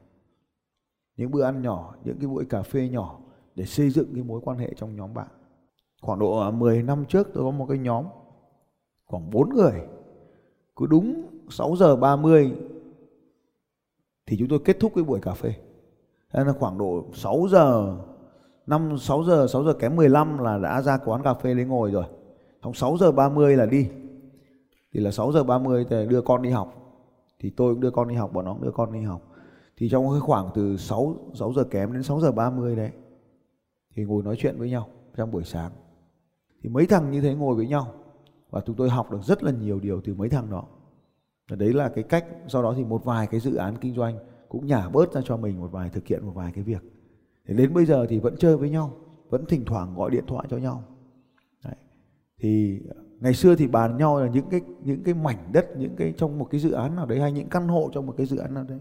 Những 1.16 1.30
bữa 1.30 1.42
ăn 1.42 1.62
nhỏ, 1.62 1.94
những 2.04 2.16
cái 2.18 2.28
buổi 2.28 2.44
cà 2.44 2.62
phê 2.62 2.88
nhỏ 2.88 3.18
để 3.54 3.64
xây 3.64 3.90
dựng 3.90 4.14
cái 4.14 4.22
mối 4.22 4.40
quan 4.44 4.58
hệ 4.58 4.72
trong 4.76 4.96
nhóm 4.96 5.14
bạn. 5.14 5.26
Khoảng 6.02 6.18
độ 6.18 6.38
à, 6.38 6.50
10 6.50 6.82
năm 6.82 7.04
trước 7.08 7.28
tôi 7.34 7.44
có 7.44 7.50
một 7.50 7.66
cái 7.68 7.78
nhóm, 7.78 8.04
khoảng 9.06 9.30
4 9.30 9.48
người. 9.48 9.72
Cứ 10.76 10.86
đúng 10.86 11.22
6 11.50 11.76
giờ 11.76 11.96
30 11.96 12.52
thì 14.26 14.36
chúng 14.38 14.48
tôi 14.48 14.58
kết 14.64 14.76
thúc 14.80 14.92
cái 14.94 15.04
buổi 15.04 15.20
cà 15.20 15.32
phê. 15.32 15.54
Thế 16.32 16.44
là 16.44 16.52
khoảng 16.52 16.78
độ 16.78 17.04
6 17.12 17.46
giờ 17.50 17.96
5 18.66 18.98
6 18.98 19.24
giờ 19.24 19.46
6 19.46 19.64
giờ 19.64 19.72
kém 19.72 19.96
15 19.96 20.38
là 20.38 20.58
đã 20.58 20.82
ra 20.82 20.98
quán 21.04 21.22
cà 21.22 21.34
phê 21.34 21.54
lấy 21.54 21.64
ngồi 21.64 21.90
rồi. 21.90 22.04
Xong 22.62 22.74
6 22.74 22.96
giờ 22.96 23.12
30 23.12 23.56
là 23.56 23.66
đi. 23.66 23.88
Thì 24.94 25.00
là 25.00 25.10
6 25.10 25.32
giờ 25.32 25.44
30 25.44 25.86
thì 25.90 26.06
đưa 26.06 26.20
con 26.20 26.42
đi 26.42 26.50
học. 26.50 26.80
Thì 27.38 27.50
tôi 27.50 27.74
cũng 27.74 27.80
đưa 27.80 27.90
con 27.90 28.08
đi 28.08 28.14
học, 28.14 28.32
bọn 28.32 28.44
nó 28.44 28.52
cũng 28.52 28.62
đưa 28.62 28.70
con 28.70 28.92
đi 28.92 29.00
học. 29.00 29.22
Thì 29.76 29.88
trong 29.88 30.10
cái 30.10 30.20
khoảng 30.20 30.48
từ 30.54 30.76
6 30.76 31.16
6 31.34 31.52
giờ 31.52 31.64
kém 31.64 31.92
đến 31.92 32.02
6 32.02 32.20
giờ 32.20 32.32
30 32.32 32.76
đấy 32.76 32.90
thì 33.94 34.04
ngồi 34.04 34.22
nói 34.22 34.36
chuyện 34.38 34.58
với 34.58 34.70
nhau 34.70 34.88
trong 35.16 35.30
buổi 35.30 35.44
sáng. 35.44 35.72
Thì 36.62 36.68
mấy 36.68 36.86
thằng 36.86 37.10
như 37.10 37.20
thế 37.20 37.34
ngồi 37.34 37.54
với 37.54 37.66
nhau 37.66 37.94
và 38.50 38.60
chúng 38.66 38.76
tôi 38.76 38.90
học 38.90 39.10
được 39.10 39.22
rất 39.22 39.42
là 39.42 39.52
nhiều 39.52 39.80
điều 39.80 40.00
từ 40.00 40.14
mấy 40.14 40.28
thằng 40.28 40.50
đó. 40.50 40.64
Và 41.50 41.56
đấy 41.56 41.72
là 41.72 41.88
cái 41.88 42.04
cách 42.04 42.26
sau 42.48 42.62
đó 42.62 42.74
thì 42.76 42.84
một 42.84 43.04
vài 43.04 43.26
cái 43.26 43.40
dự 43.40 43.54
án 43.54 43.76
kinh 43.80 43.94
doanh 43.94 44.18
cũng 44.48 44.66
nhả 44.66 44.88
bớt 44.88 45.12
ra 45.12 45.20
cho 45.24 45.36
mình 45.36 45.60
một 45.60 45.68
vài 45.72 45.90
thực 45.90 46.06
hiện 46.06 46.26
một 46.26 46.32
vài 46.34 46.52
cái 46.52 46.64
việc 46.64 46.82
thì 47.46 47.54
đến 47.54 47.74
bây 47.74 47.86
giờ 47.86 48.06
thì 48.08 48.18
vẫn 48.18 48.36
chơi 48.38 48.56
với 48.56 48.70
nhau 48.70 48.96
vẫn 49.30 49.46
thỉnh 49.46 49.64
thoảng 49.64 49.94
gọi 49.94 50.10
điện 50.10 50.24
thoại 50.26 50.46
cho 50.50 50.56
nhau 50.56 50.82
Đấy. 51.64 51.74
thì 52.40 52.80
ngày 53.24 53.34
xưa 53.34 53.54
thì 53.54 53.66
bàn 53.66 53.96
nhau 53.96 54.20
là 54.20 54.28
những 54.28 54.50
cái 54.50 54.60
những 54.84 55.02
cái 55.02 55.14
mảnh 55.14 55.48
đất 55.52 55.76
những 55.76 55.96
cái 55.96 56.12
trong 56.16 56.38
một 56.38 56.48
cái 56.50 56.60
dự 56.60 56.70
án 56.70 56.96
nào 56.96 57.06
đấy 57.06 57.20
hay 57.20 57.32
những 57.32 57.48
căn 57.48 57.68
hộ 57.68 57.90
trong 57.92 58.06
một 58.06 58.14
cái 58.16 58.26
dự 58.26 58.36
án 58.36 58.54
nào 58.54 58.64
đấy. 58.68 58.78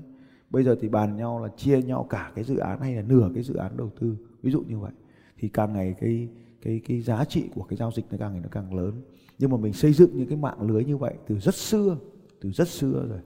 Bây 0.49 0.63
giờ 0.63 0.75
thì 0.81 0.89
bàn 0.89 1.17
nhau 1.17 1.39
là 1.43 1.49
chia 1.57 1.81
nhau 1.81 2.07
cả 2.09 2.31
cái 2.35 2.43
dự 2.43 2.57
án 2.57 2.81
hay 2.81 2.95
là 2.95 3.01
nửa 3.01 3.29
cái 3.33 3.43
dự 3.43 3.55
án 3.55 3.77
đầu 3.77 3.89
tư. 3.99 4.15
Ví 4.41 4.51
dụ 4.51 4.61
như 4.61 4.79
vậy. 4.79 4.91
Thì 5.37 5.47
càng 5.47 5.73
ngày 5.73 5.95
cái 5.99 6.29
cái 6.61 6.81
cái 6.87 7.01
giá 7.01 7.25
trị 7.25 7.49
của 7.55 7.63
cái 7.63 7.77
giao 7.77 7.91
dịch 7.91 8.05
nó 8.11 8.17
càng 8.19 8.31
ngày 8.31 8.41
nó 8.41 8.49
càng 8.51 8.75
lớn. 8.75 9.01
Nhưng 9.39 9.51
mà 9.51 9.57
mình 9.57 9.73
xây 9.73 9.93
dựng 9.93 10.09
những 10.13 10.27
cái 10.27 10.37
mạng 10.37 10.61
lưới 10.61 10.85
như 10.85 10.97
vậy 10.97 11.13
từ 11.27 11.39
rất 11.39 11.55
xưa 11.55 11.97
từ 12.41 12.51
rất 12.51 12.67
xưa 12.67 13.05
rồi. 13.09 13.19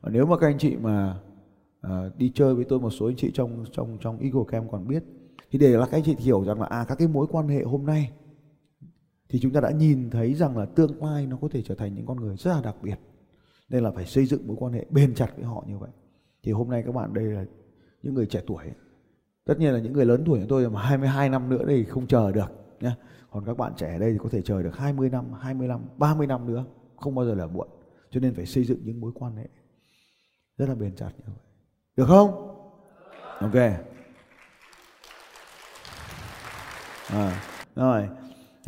Và 0.00 0.10
nếu 0.10 0.26
mà 0.26 0.38
các 0.38 0.46
anh 0.46 0.58
chị 0.58 0.76
mà 0.76 1.20
à, 1.80 2.10
đi 2.18 2.32
chơi 2.34 2.54
với 2.54 2.64
tôi 2.64 2.80
một 2.80 2.90
số 2.90 3.06
anh 3.06 3.16
chị 3.16 3.30
trong 3.34 3.64
trong 3.72 3.98
trong 4.00 4.18
Eagle 4.18 4.44
Camp 4.48 4.70
còn 4.70 4.88
biết 4.88 5.04
thì 5.50 5.58
để 5.58 5.68
là 5.68 5.86
các 5.86 5.96
anh 5.96 6.04
chị 6.04 6.16
hiểu 6.18 6.44
rằng 6.44 6.60
là 6.60 6.66
à 6.66 6.84
các 6.88 6.98
cái 6.98 7.08
mối 7.08 7.26
quan 7.30 7.48
hệ 7.48 7.62
hôm 7.62 7.86
nay 7.86 8.10
thì 9.28 9.40
chúng 9.40 9.52
ta 9.52 9.60
đã 9.60 9.70
nhìn 9.70 10.10
thấy 10.10 10.34
rằng 10.34 10.56
là 10.56 10.64
tương 10.64 11.04
lai 11.04 11.26
nó 11.26 11.36
có 11.40 11.48
thể 11.48 11.62
trở 11.62 11.74
thành 11.74 11.94
những 11.94 12.06
con 12.06 12.20
người 12.20 12.36
rất 12.36 12.50
là 12.54 12.60
đặc 12.62 12.76
biệt. 12.82 12.96
Nên 13.68 13.84
là 13.84 13.90
phải 13.90 14.06
xây 14.06 14.26
dựng 14.26 14.46
mối 14.46 14.56
quan 14.60 14.72
hệ 14.72 14.86
bền 14.90 15.14
chặt 15.14 15.32
với 15.36 15.44
họ 15.44 15.64
như 15.66 15.78
vậy. 15.78 15.90
Thì 16.42 16.52
hôm 16.52 16.70
nay 16.70 16.82
các 16.86 16.94
bạn 16.94 17.14
đây 17.14 17.24
là 17.24 17.44
những 18.02 18.14
người 18.14 18.26
trẻ 18.26 18.42
tuổi. 18.46 18.64
Tất 19.44 19.58
nhiên 19.58 19.72
là 19.72 19.78
những 19.78 19.92
người 19.92 20.06
lớn 20.06 20.22
tuổi 20.26 20.40
của 20.40 20.46
tôi 20.48 20.70
mà 20.70 20.82
22 20.82 21.28
năm 21.28 21.48
nữa 21.48 21.64
thì 21.68 21.84
không 21.84 22.06
chờ 22.06 22.32
được 22.32 22.50
nhé 22.80 22.90
còn 23.30 23.44
các 23.44 23.56
bạn 23.56 23.72
trẻ 23.76 23.92
ở 23.92 23.98
đây 23.98 24.12
thì 24.12 24.18
có 24.22 24.28
thể 24.28 24.42
chờ 24.42 24.62
được 24.62 24.76
20 24.76 25.10
năm 25.10 25.32
20 25.32 25.68
năm 25.68 25.80
30 25.96 26.26
năm 26.26 26.46
nữa. 26.46 26.64
Không 26.96 27.14
bao 27.14 27.24
giờ 27.24 27.34
là 27.34 27.46
muộn. 27.46 27.68
Cho 28.10 28.20
nên 28.20 28.34
phải 28.34 28.46
xây 28.46 28.64
dựng 28.64 28.78
những 28.84 29.00
mối 29.00 29.12
quan 29.14 29.36
hệ 29.36 29.48
rất 30.56 30.68
là 30.68 30.74
bền 30.74 30.96
chặt 30.96 31.10
như 31.18 31.24
vậy. 31.26 31.44
Được 31.96 32.06
không? 32.08 32.30
Ok. 33.40 33.54
À, 37.08 37.42
rồi 37.74 38.08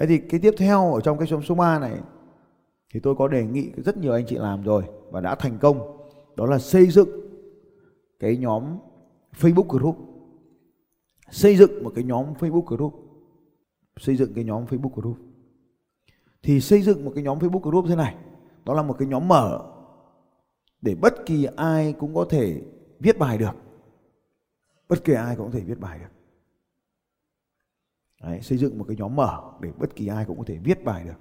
thế 0.00 0.06
thì 0.06 0.18
cái 0.18 0.40
tiếp 0.40 0.54
theo 0.58 0.94
ở 0.94 1.00
trong 1.00 1.18
cái 1.18 1.26
số 1.26 1.42
số 1.42 1.54
3 1.54 1.78
này, 1.78 1.98
thì 2.94 3.00
tôi 3.00 3.14
có 3.14 3.28
đề 3.28 3.44
nghị 3.44 3.70
rất 3.76 3.96
nhiều 3.96 4.12
anh 4.12 4.26
chị 4.26 4.36
làm 4.36 4.62
rồi 4.62 4.84
và 5.10 5.20
đã 5.20 5.34
thành 5.34 5.58
công, 5.58 5.96
đó 6.36 6.46
là 6.46 6.58
xây 6.58 6.86
dựng 6.86 7.08
cái 8.18 8.36
nhóm 8.36 8.78
Facebook 9.40 9.78
group. 9.78 9.96
Xây 11.30 11.56
dựng 11.56 11.84
một 11.84 11.92
cái 11.94 12.04
nhóm 12.04 12.34
Facebook 12.34 12.76
group. 12.76 12.94
Xây 13.96 14.16
dựng 14.16 14.34
cái 14.34 14.44
nhóm 14.44 14.64
Facebook 14.64 14.94
group. 14.94 15.16
Thì 16.42 16.60
xây 16.60 16.82
dựng 16.82 17.04
một 17.04 17.12
cái 17.14 17.24
nhóm 17.24 17.38
Facebook 17.38 17.70
group 17.70 17.84
thế 17.88 17.96
này, 17.96 18.16
đó 18.64 18.74
là 18.74 18.82
một 18.82 18.96
cái 18.98 19.08
nhóm 19.08 19.28
mở 19.28 19.72
để 20.82 20.94
bất 20.94 21.26
kỳ 21.26 21.46
ai 21.56 21.92
cũng 21.92 22.14
có 22.14 22.26
thể 22.30 22.62
viết 23.00 23.18
bài 23.18 23.38
được. 23.38 23.56
Bất 24.88 25.04
kỳ 25.04 25.12
ai 25.12 25.36
cũng 25.36 25.46
có 25.46 25.52
thể 25.52 25.60
viết 25.60 25.80
bài 25.80 25.98
được. 25.98 26.19
Đấy, 28.20 28.40
xây 28.40 28.58
dựng 28.58 28.78
một 28.78 28.84
cái 28.88 28.96
nhóm 28.96 29.16
mở 29.16 29.40
để 29.60 29.72
bất 29.78 29.96
kỳ 29.96 30.06
ai 30.06 30.24
cũng 30.24 30.38
có 30.38 30.44
thể 30.46 30.58
viết 30.64 30.84
bài 30.84 31.04
được. 31.04 31.14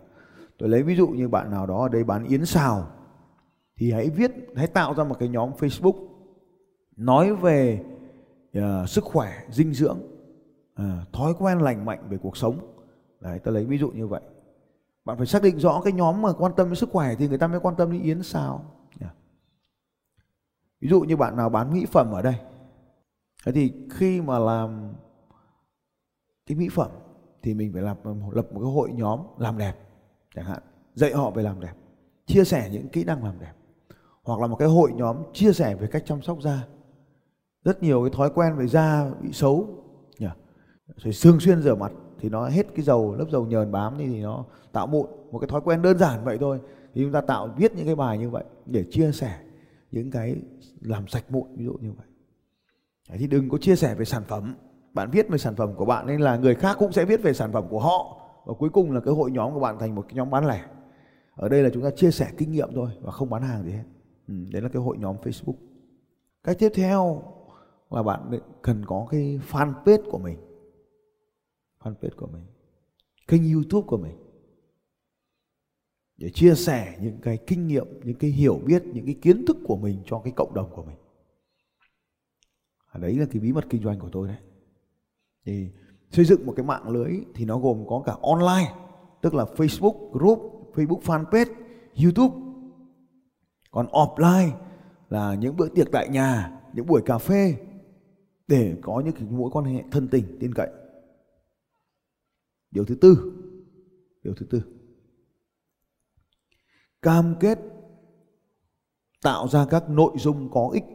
Tôi 0.58 0.70
lấy 0.70 0.84
ví 0.84 0.96
dụ 0.96 1.08
như 1.08 1.28
bạn 1.28 1.52
nào 1.52 1.66
đó 1.66 1.82
ở 1.82 1.90
đây 1.90 2.04
bán 2.04 2.26
yến 2.26 2.46
xào 2.46 2.88
thì 3.78 3.92
hãy 3.92 4.10
viết 4.10 4.32
hãy 4.56 4.68
tạo 4.68 4.94
ra 4.94 5.04
một 5.04 5.20
cái 5.20 5.30
nhóm 5.30 5.52
Facebook 5.52 6.08
nói 6.96 7.36
về 7.36 7.84
uh, 8.58 8.90
sức 8.90 9.04
khỏe 9.04 9.32
dinh 9.50 9.74
dưỡng 9.74 10.00
uh, 10.82 11.14
thói 11.14 11.34
quen 11.40 11.60
lành 11.60 11.86
mạnh 11.86 12.08
về 12.10 12.18
cuộc 12.18 12.38
sống. 12.38 12.60
Đấy 13.20 13.40
tôi 13.44 13.54
lấy 13.54 13.66
ví 13.66 13.78
dụ 13.78 13.92
như 13.92 14.08
vậy. 14.08 14.22
Bạn 15.06 15.18
phải 15.18 15.26
xác 15.26 15.44
định 15.44 15.60
rõ 15.60 15.82
cái 15.84 15.94
nhóm 15.94 16.22
mà 16.22 16.34
quan 16.34 16.52
tâm 16.58 16.68
đến 16.68 16.76
sức 16.76 16.90
khỏe 16.92 17.16
thì 17.16 17.28
người 17.28 17.38
ta 17.38 17.48
mới 17.48 17.60
quan 17.60 17.76
tâm 17.76 17.92
đến 17.92 18.02
yến 18.02 18.24
xào. 18.24 18.66
Ví 20.82 20.90
dụ 20.90 21.02
như 21.02 21.18
bạn 21.18 21.38
nào 21.38 21.50
bán 21.50 21.74
mỹ 21.74 21.86
phẩm 21.86 22.12
ở 22.12 22.22
đây. 22.22 22.36
Thế 23.46 23.52
thì 23.52 23.74
khi 23.90 24.22
mà 24.22 24.40
làm 24.40 24.94
cái 26.50 26.58
mỹ 26.58 26.70
phẩm 26.70 26.92
thì 27.42 27.54
mình 27.54 27.74
phải 27.74 27.82
lập 27.82 27.98
lập 28.32 28.48
một 28.54 28.60
cái 28.60 28.72
hội 28.72 28.90
nhóm 28.94 29.20
làm 29.38 29.58
đẹp, 29.58 29.74
chẳng 30.36 30.46
hạn. 30.46 30.60
Dạy 30.94 31.14
họ 31.14 31.32
về 31.32 31.44
làm 31.44 31.60
đẹp, 31.60 31.74
chia 32.26 32.44
sẻ 32.44 32.70
những 32.72 32.90
kỹ 32.90 33.04
năng 33.04 33.24
làm 33.24 33.40
đẹp, 33.40 33.54
hoặc 34.24 34.40
là 34.40 34.48
một 34.48 34.56
cái 34.56 34.68
hội 34.68 34.92
nhóm 34.96 35.18
chia 35.34 35.54
sẻ 35.54 35.76
về 35.76 35.88
cách 35.88 36.04
chăm 36.06 36.22
sóc 36.22 36.42
da. 36.42 36.68
Rất 37.64 37.84
nhiều 37.84 38.02
cái 38.04 38.12
thói 38.14 38.30
quen 38.36 38.56
về 38.56 38.68
da 38.68 39.12
bị 39.22 39.32
xấu, 39.32 39.68
nhỉ? 40.20 40.28
Rồi 40.96 41.14
thường 41.22 41.40
xuyên 41.40 41.62
rửa 41.62 41.76
mặt 41.76 41.92
thì 42.20 42.30
nó 42.30 42.48
hết 42.48 42.68
cái 42.76 42.86
dầu, 42.86 43.16
lớp 43.16 43.26
dầu 43.32 43.46
nhờn 43.46 43.72
bám 43.72 43.98
đi 43.98 44.08
thì 44.08 44.22
nó 44.22 44.46
tạo 44.72 44.88
mụn. 44.88 45.08
Một 45.32 45.40
cái 45.40 45.48
thói 45.48 45.62
quen 45.62 45.82
đơn 45.82 45.98
giản 45.98 46.24
vậy 46.24 46.38
thôi. 46.38 46.60
Thì 46.94 47.04
chúng 47.04 47.12
ta 47.12 47.22
tạo, 47.22 47.50
viết 47.58 47.72
những 47.76 47.86
cái 47.86 47.96
bài 47.96 48.18
như 48.18 48.30
vậy 48.30 48.44
để 48.66 48.86
chia 48.92 49.12
sẻ 49.12 49.40
những 49.92 50.12
cái 50.12 50.36
làm 50.82 51.08
sạch 51.08 51.24
mụn, 51.30 51.56
ví 51.56 51.66
dụ 51.66 51.74
như 51.74 51.92
vậy. 51.92 52.08
Thì 53.20 53.28
đừng 53.28 53.50
có 53.50 53.58
chia 53.58 53.76
sẻ 53.76 53.96
về 53.96 54.06
sản 54.06 54.24
phẩm 54.28 54.56
bạn 54.94 55.10
viết 55.12 55.30
về 55.30 55.38
sản 55.38 55.56
phẩm 55.56 55.76
của 55.76 55.86
bạn 55.86 56.08
nên 56.08 56.22
là 56.22 56.38
người 56.38 56.56
khác 56.56 56.76
cũng 56.80 56.92
sẽ 56.92 57.06
viết 57.06 57.22
về 57.24 57.34
sản 57.34 57.52
phẩm 57.52 57.66
của 57.70 57.80
họ. 57.80 58.16
Và 58.46 58.54
cuối 58.54 58.70
cùng 58.70 58.92
là 58.92 59.00
cái 59.00 59.14
hội 59.14 59.32
nhóm 59.32 59.54
của 59.54 59.60
bạn 59.60 59.80
thành 59.80 59.96
một 59.96 60.06
cái 60.08 60.16
nhóm 60.16 60.30
bán 60.30 60.48
lẻ. 60.48 60.66
Ở 61.36 61.50
đây 61.50 61.64
là 61.64 61.70
chúng 61.74 61.84
ta 61.84 61.90
chia 61.96 62.12
sẻ 62.12 62.32
kinh 62.38 62.52
nghiệm 62.52 62.70
thôi 62.74 62.90
và 63.02 63.12
không 63.12 63.30
bán 63.30 63.42
hàng 63.42 63.64
gì 63.64 63.72
hết. 63.72 63.84
Ừ, 64.28 64.34
đấy 64.52 64.62
là 64.62 64.70
cái 64.70 64.82
hội 64.82 64.98
nhóm 64.98 65.16
Facebook. 65.24 65.56
Cách 66.44 66.56
tiếp 66.60 66.70
theo 66.76 67.24
là 67.90 68.04
bạn 68.04 68.40
cần 68.62 68.86
có 68.86 69.08
cái 69.12 69.40
fanpage 69.50 70.12
của 70.12 70.18
mình. 70.18 70.38
Fanpage 71.84 72.16
của 72.18 72.28
mình. 72.28 72.44
Kênh 73.28 73.54
youtube 73.54 73.88
của 73.88 73.98
mình. 73.98 74.18
Để 76.18 76.30
chia 76.30 76.56
sẻ 76.56 76.98
những 77.02 77.18
cái 77.22 77.38
kinh 77.48 77.68
nghiệm 77.68 77.88
những 78.04 78.18
cái 78.18 78.30
hiểu 78.30 78.60
biết 78.66 78.84
những 78.86 79.06
cái 79.06 79.16
kiến 79.22 79.46
thức 79.46 79.58
của 79.68 79.78
mình 79.78 80.02
cho 80.06 80.22
cái 80.24 80.34
cộng 80.36 80.54
đồng 80.54 80.70
của 80.76 80.84
mình. 80.84 80.98
À, 82.92 83.00
đấy 83.00 83.16
là 83.16 83.26
cái 83.32 83.40
bí 83.40 83.54
mật 83.54 83.66
kinh 83.70 83.84
doanh 83.84 84.00
của 84.00 84.10
tôi 84.12 84.28
đấy 84.28 84.38
thì 85.50 85.70
xây 86.12 86.26
dựng 86.26 86.46
một 86.46 86.54
cái 86.56 86.66
mạng 86.66 86.90
lưới 86.90 87.14
thì 87.34 87.46
nó 87.46 87.60
gồm 87.60 87.86
có 87.88 88.04
cả 88.06 88.16
online, 88.22 88.74
tức 89.22 89.34
là 89.34 89.44
Facebook 89.44 90.12
group, 90.12 90.72
Facebook 90.76 91.02
fanpage, 91.02 91.54
YouTube. 92.04 92.36
Còn 93.72 93.88
offline 93.88 94.50
là 95.10 95.36
những 95.36 95.58
bữa 95.58 95.70
tiệc 95.70 95.92
tại 95.92 96.10
nhà, 96.10 96.62
những 96.74 96.88
buổi 96.88 97.02
cà 97.06 97.18
phê 97.18 97.56
để 98.48 98.76
có 98.82 99.02
những 99.06 99.14
cái 99.14 99.24
mối 99.30 99.50
quan 99.54 99.66
hệ 99.66 99.84
thân 99.92 100.08
tình, 100.08 100.38
tin 100.40 100.54
cậy. 100.54 100.70
Điều 102.72 102.86
thứ 102.86 102.96
tư, 102.96 103.34
điều 104.24 104.34
thứ 104.34 104.46
tư. 104.50 104.62
Cam 107.02 107.36
kết 107.40 107.60
tạo 109.22 109.48
ra 109.48 109.66
các 109.70 109.90
nội 109.90 110.12
dung 110.16 110.50
có 110.52 110.70
ích 110.74 110.86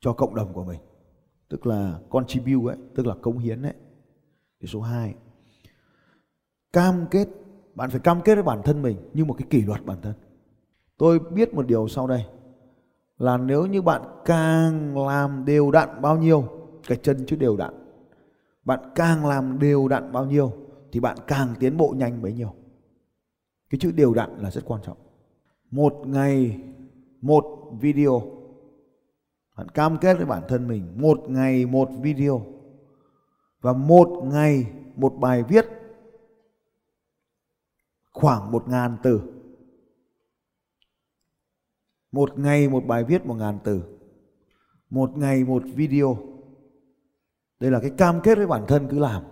cho 0.00 0.12
cộng 0.12 0.34
đồng 0.34 0.52
của 0.52 0.64
mình 0.64 0.80
tức 1.48 1.66
là 1.66 1.98
contribute 2.10 2.74
ấy, 2.74 2.76
tức 2.94 3.06
là 3.06 3.14
cống 3.22 3.38
hiến 3.38 3.62
ấy. 3.62 3.74
Thì 4.60 4.68
số 4.68 4.80
2 4.80 5.14
cam 6.72 7.06
kết, 7.10 7.28
bạn 7.74 7.90
phải 7.90 8.00
cam 8.00 8.20
kết 8.22 8.34
với 8.34 8.44
bản 8.44 8.62
thân 8.64 8.82
mình 8.82 8.96
như 9.14 9.24
một 9.24 9.34
cái 9.38 9.46
kỷ 9.50 9.62
luật 9.62 9.86
bản 9.86 9.98
thân. 10.02 10.14
Tôi 10.98 11.18
biết 11.18 11.54
một 11.54 11.66
điều 11.66 11.88
sau 11.88 12.06
đây, 12.06 12.24
là 13.18 13.36
nếu 13.36 13.66
như 13.66 13.82
bạn 13.82 14.02
càng 14.24 15.06
làm 15.06 15.44
đều 15.44 15.70
đặn 15.70 16.02
bao 16.02 16.18
nhiêu, 16.18 16.48
cái 16.86 16.98
chân 17.02 17.24
chứ 17.26 17.36
đều 17.36 17.56
đặn, 17.56 17.74
bạn 18.64 18.80
càng 18.94 19.26
làm 19.26 19.58
đều 19.58 19.88
đặn 19.88 20.12
bao 20.12 20.26
nhiêu 20.26 20.52
thì 20.92 21.00
bạn 21.00 21.16
càng 21.26 21.54
tiến 21.60 21.76
bộ 21.76 21.94
nhanh 21.96 22.22
bấy 22.22 22.32
nhiêu. 22.32 22.54
Cái 23.70 23.78
chữ 23.78 23.92
đều 23.92 24.14
đặn 24.14 24.38
là 24.38 24.50
rất 24.50 24.64
quan 24.64 24.80
trọng. 24.84 24.96
Một 25.70 26.02
ngày, 26.06 26.60
một 27.20 27.44
video 27.80 28.22
bạn 29.58 29.68
cam 29.68 29.98
kết 29.98 30.14
với 30.14 30.26
bản 30.26 30.42
thân 30.48 30.68
mình 30.68 30.92
một 30.96 31.20
ngày 31.28 31.66
một 31.66 31.88
video 32.00 32.42
và 33.60 33.72
một 33.72 34.08
ngày 34.24 34.66
một 34.96 35.14
bài 35.20 35.42
viết 35.42 35.66
khoảng 38.12 38.52
một 38.52 38.68
ngàn 38.68 38.96
từ. 39.02 39.20
Một 42.12 42.38
ngày 42.38 42.68
một 42.68 42.84
bài 42.86 43.04
viết 43.04 43.26
một 43.26 43.34
ngàn 43.34 43.58
từ. 43.64 43.82
Một 44.90 45.16
ngày 45.16 45.44
một 45.44 45.62
video. 45.74 46.18
Đây 47.60 47.70
là 47.70 47.80
cái 47.80 47.90
cam 47.90 48.20
kết 48.20 48.38
với 48.38 48.46
bản 48.46 48.64
thân 48.68 48.88
cứ 48.90 48.98
làm. 48.98 49.22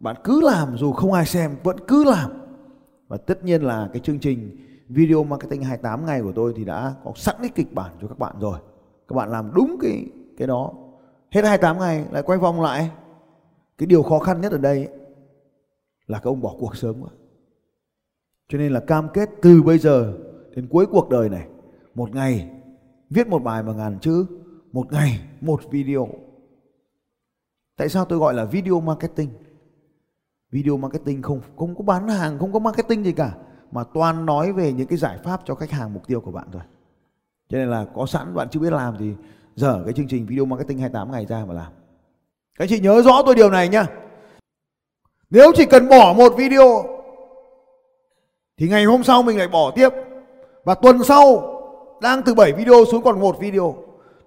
Bạn 0.00 0.16
cứ 0.24 0.40
làm 0.40 0.76
dù 0.76 0.92
không 0.92 1.12
ai 1.12 1.26
xem, 1.26 1.56
vẫn 1.62 1.76
cứ 1.88 2.04
làm. 2.04 2.30
Và 3.08 3.16
tất 3.16 3.44
nhiên 3.44 3.62
là 3.62 3.90
cái 3.92 4.00
chương 4.00 4.18
trình 4.18 4.56
video 4.88 5.24
marketing 5.24 5.62
28 5.62 6.06
ngày 6.06 6.22
của 6.22 6.32
tôi 6.32 6.52
thì 6.56 6.64
đã 6.64 6.94
có 7.04 7.12
sẵn 7.16 7.36
cái 7.40 7.50
kịch 7.54 7.74
bản 7.74 7.96
cho 8.00 8.08
các 8.08 8.18
bạn 8.18 8.36
rồi 8.40 8.58
các 9.08 9.16
bạn 9.16 9.30
làm 9.30 9.50
đúng 9.54 9.76
cái 9.80 10.06
cái 10.36 10.48
đó. 10.48 10.72
Hết 11.30 11.44
28 11.44 11.78
ngày 11.78 12.04
lại 12.10 12.22
quay 12.22 12.38
vòng 12.38 12.60
lại. 12.60 12.90
Cái 13.78 13.86
điều 13.86 14.02
khó 14.02 14.18
khăn 14.18 14.40
nhất 14.40 14.52
ở 14.52 14.58
đây 14.58 14.88
là 16.06 16.18
các 16.18 16.30
ông 16.30 16.40
bỏ 16.40 16.54
cuộc 16.60 16.76
sớm 16.76 16.96
quá. 17.02 17.10
Cho 18.48 18.58
nên 18.58 18.72
là 18.72 18.80
cam 18.80 19.08
kết 19.14 19.30
từ 19.42 19.62
bây 19.62 19.78
giờ 19.78 20.18
đến 20.54 20.68
cuối 20.70 20.86
cuộc 20.86 21.08
đời 21.08 21.28
này, 21.28 21.48
một 21.94 22.14
ngày, 22.14 22.50
viết 23.10 23.26
một 23.26 23.42
bài 23.42 23.62
mà 23.62 23.72
ngàn 23.72 23.98
chữ, 24.00 24.26
một 24.72 24.92
ngày, 24.92 25.20
một 25.40 25.60
video. 25.70 26.08
Tại 27.76 27.88
sao 27.88 28.04
tôi 28.04 28.18
gọi 28.18 28.34
là 28.34 28.44
video 28.44 28.80
marketing? 28.80 29.30
Video 30.50 30.76
marketing 30.76 31.22
không 31.22 31.40
không 31.56 31.74
có 31.74 31.84
bán 31.84 32.08
hàng, 32.08 32.38
không 32.38 32.52
có 32.52 32.58
marketing 32.58 33.04
gì 33.04 33.12
cả, 33.12 33.36
mà 33.72 33.84
toàn 33.94 34.26
nói 34.26 34.52
về 34.52 34.72
những 34.72 34.86
cái 34.86 34.98
giải 34.98 35.18
pháp 35.24 35.40
cho 35.44 35.54
khách 35.54 35.70
hàng 35.70 35.94
mục 35.94 36.06
tiêu 36.06 36.20
của 36.20 36.32
bạn 36.32 36.48
thôi 36.52 36.62
cho 37.48 37.58
nên 37.58 37.70
là 37.70 37.84
có 37.94 38.06
sẵn, 38.06 38.34
bạn 38.34 38.48
chưa 38.50 38.60
biết 38.60 38.72
làm 38.72 38.96
thì 38.98 39.14
dở 39.56 39.82
cái 39.84 39.94
chương 39.94 40.08
trình 40.08 40.26
video 40.26 40.44
marketing 40.44 40.78
28 40.78 41.12
ngày 41.12 41.26
ra 41.26 41.44
mà 41.48 41.54
làm. 41.54 41.72
Các 42.58 42.68
chị 42.68 42.80
nhớ 42.80 43.02
rõ 43.02 43.22
tôi 43.26 43.34
điều 43.34 43.50
này 43.50 43.68
nhá. 43.68 43.86
Nếu 45.30 45.52
chỉ 45.56 45.66
cần 45.66 45.88
bỏ 45.88 46.14
một 46.16 46.32
video, 46.36 46.84
thì 48.56 48.68
ngày 48.68 48.84
hôm 48.84 49.02
sau 49.02 49.22
mình 49.22 49.38
lại 49.38 49.48
bỏ 49.48 49.70
tiếp. 49.70 49.88
Và 50.64 50.74
tuần 50.74 51.04
sau, 51.04 51.52
đang 52.02 52.22
từ 52.22 52.34
7 52.34 52.52
video 52.52 52.84
xuống 52.90 53.02
còn 53.02 53.20
một 53.20 53.38
video. 53.40 53.74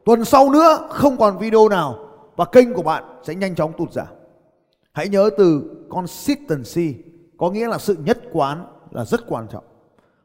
Tuần 0.05 0.25
sau 0.25 0.49
nữa, 0.49 0.88
không 0.89 1.17
còn 1.17 1.38
video 1.38 1.69
nào. 1.69 1.99
Và 2.36 2.45
kênh 2.45 2.73
của 2.73 2.82
bạn 2.82 3.03
sẽ 3.23 3.36
nhanh 3.36 3.55
chóng 3.55 3.73
tụt 3.77 3.91
giảm. 3.91 4.08
Hãy 4.91 5.10
nhớ 5.10 5.29
từ 5.38 5.63
consistency, 5.89 6.95
có 7.38 7.49
nghĩa 7.49 7.67
là 7.67 7.77
sự 7.77 7.97
nhất 8.05 8.19
quán 8.32 8.65
là 8.91 9.05
rất 9.05 9.21
quan 9.27 9.47
trọng 9.47 9.63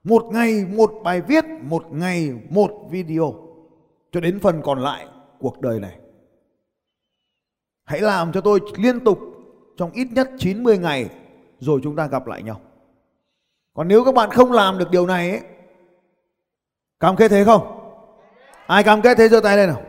một 0.05 0.25
ngày 0.33 0.65
một 0.77 0.93
bài 1.05 1.21
viết 1.21 1.45
một 1.63 1.85
ngày 1.91 2.33
một 2.51 2.71
video. 2.91 3.35
Cho 4.13 4.21
đến 4.21 4.41
phần 4.41 4.63
còn 4.63 4.79
lại 4.79 5.07
cuộc 5.39 5.61
đời 5.61 5.81
này. 5.81 5.99
Hãy 7.85 8.01
làm 8.01 8.33
cho 8.33 8.41
tôi 8.41 8.61
liên 8.77 9.01
tục 9.01 9.19
trong 9.77 9.91
ít 9.91 10.09
nhất 10.13 10.31
90 10.39 10.79
ngày 10.79 11.11
rồi 11.59 11.81
chúng 11.83 11.97
ta 11.97 12.07
gặp 12.07 12.27
lại 12.27 12.43
nhau. 12.43 12.61
Còn 13.75 13.89
nếu 13.89 14.05
các 14.05 14.15
bạn 14.15 14.31
không 14.31 14.53
làm 14.53 14.79
được 14.79 14.91
điều 14.91 15.07
này 15.07 15.31
ấy, 15.31 15.41
cam 17.01 17.17
kết 17.17 17.29
thế 17.29 17.45
không? 17.45 17.81
Ai 18.67 18.85
cam 18.85 19.03
kết 19.03 19.19
thế 19.19 19.29
giơ 19.29 19.41
tay 19.41 19.57
lên 19.57 19.69
nào? 19.69 19.83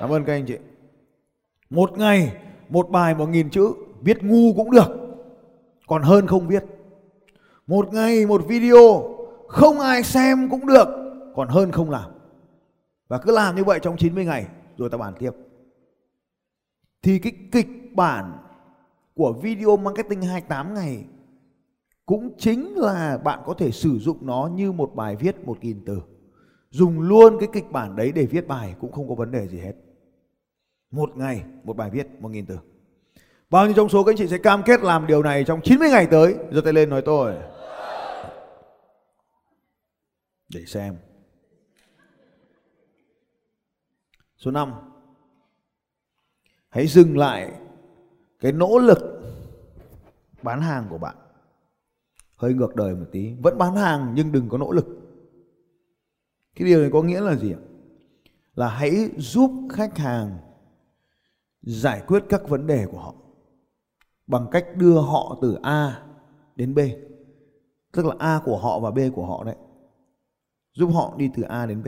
Cảm 0.00 0.12
ơn 0.12 0.24
các 0.24 0.32
anh 0.32 0.46
chị. 0.46 0.56
Một 1.70 1.98
ngày 1.98 2.32
một 2.68 2.90
bài 2.90 3.14
một 3.14 3.26
nghìn 3.26 3.50
chữ 3.50 3.72
viết 4.00 4.22
ngu 4.22 4.54
cũng 4.56 4.70
được. 4.70 4.88
Còn 5.86 6.02
hơn 6.02 6.26
không 6.26 6.48
viết 6.48 6.64
một 7.70 7.92
ngày 7.92 8.26
một 8.26 8.46
video, 8.48 9.16
không 9.48 9.80
ai 9.80 10.02
xem 10.02 10.48
cũng 10.50 10.66
được, 10.66 10.88
còn 11.34 11.48
hơn 11.48 11.72
không 11.72 11.90
làm. 11.90 12.10
Và 13.08 13.18
cứ 13.18 13.32
làm 13.32 13.56
như 13.56 13.64
vậy 13.64 13.78
trong 13.82 13.96
90 13.96 14.24
ngày, 14.24 14.46
rồi 14.76 14.90
ta 14.90 14.98
bàn 14.98 15.14
tiếp. 15.18 15.30
Thì 17.02 17.18
cái 17.18 17.32
kịch 17.52 17.68
bản 17.94 18.32
của 19.14 19.32
video 19.42 19.76
marketing 19.76 20.22
28 20.22 20.74
ngày 20.74 21.04
cũng 22.06 22.32
chính 22.38 22.74
là 22.76 23.18
bạn 23.18 23.38
có 23.46 23.54
thể 23.54 23.70
sử 23.70 23.98
dụng 23.98 24.16
nó 24.20 24.50
như 24.54 24.72
một 24.72 24.94
bài 24.94 25.16
viết 25.16 25.44
một 25.44 25.58
nghìn 25.60 25.84
từ. 25.86 26.02
Dùng 26.70 27.00
luôn 27.00 27.36
cái 27.40 27.48
kịch 27.52 27.72
bản 27.72 27.96
đấy 27.96 28.12
để 28.14 28.26
viết 28.26 28.48
bài 28.48 28.74
cũng 28.80 28.92
không 28.92 29.08
có 29.08 29.14
vấn 29.14 29.30
đề 29.30 29.48
gì 29.48 29.58
hết. 29.58 29.74
Một 30.90 31.16
ngày, 31.16 31.42
một 31.64 31.76
bài 31.76 31.90
viết 31.90 32.06
một 32.20 32.28
nghìn 32.28 32.46
từ. 32.46 32.58
Bao 33.50 33.66
nhiêu 33.66 33.74
trong 33.74 33.88
số 33.88 34.04
các 34.04 34.12
anh 34.12 34.16
chị 34.16 34.28
sẽ 34.28 34.38
cam 34.38 34.62
kết 34.62 34.82
làm 34.82 35.06
điều 35.06 35.22
này 35.22 35.44
trong 35.44 35.60
90 35.60 35.90
ngày 35.90 36.06
tới? 36.06 36.34
Giơ 36.52 36.60
tay 36.60 36.72
lên 36.72 36.90
nói 36.90 37.02
tôi 37.02 37.34
để 40.54 40.64
xem. 40.66 40.96
Số 44.36 44.50
5 44.50 44.72
hãy 46.68 46.86
dừng 46.86 47.18
lại 47.18 47.60
cái 48.40 48.52
nỗ 48.52 48.78
lực 48.78 48.98
bán 50.42 50.60
hàng 50.60 50.86
của 50.90 50.98
bạn. 50.98 51.16
Hơi 52.36 52.54
ngược 52.54 52.74
đời 52.74 52.94
một 52.94 53.06
tí. 53.12 53.34
Vẫn 53.42 53.58
bán 53.58 53.76
hàng 53.76 54.12
nhưng 54.14 54.32
đừng 54.32 54.48
có 54.48 54.58
nỗ 54.58 54.72
lực. 54.72 54.86
Cái 56.54 56.68
điều 56.68 56.80
này 56.80 56.90
có 56.92 57.02
nghĩa 57.02 57.20
là 57.20 57.36
gì 57.36 57.52
ạ? 57.52 57.62
Là 58.54 58.68
hãy 58.68 59.10
giúp 59.16 59.50
khách 59.72 59.98
hàng 59.98 60.38
giải 61.62 62.02
quyết 62.06 62.24
các 62.28 62.48
vấn 62.48 62.66
đề 62.66 62.86
của 62.92 62.98
họ 62.98 63.14
bằng 64.26 64.46
cách 64.50 64.66
đưa 64.76 65.00
họ 65.00 65.38
từ 65.42 65.58
A 65.62 66.06
đến 66.56 66.74
B. 66.74 66.78
Tức 67.92 68.06
là 68.06 68.14
A 68.18 68.40
của 68.44 68.58
họ 68.58 68.80
và 68.80 68.90
B 68.90 68.98
của 69.14 69.26
họ 69.26 69.44
đấy 69.44 69.56
giúp 70.72 70.90
họ 70.94 71.14
đi 71.16 71.30
từ 71.34 71.42
A 71.42 71.66
đến 71.66 71.82
B. 71.82 71.86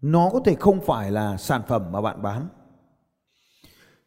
Nó 0.00 0.30
có 0.32 0.40
thể 0.44 0.54
không 0.54 0.80
phải 0.80 1.10
là 1.10 1.36
sản 1.36 1.62
phẩm 1.68 1.92
mà 1.92 2.00
bạn 2.00 2.22
bán. 2.22 2.48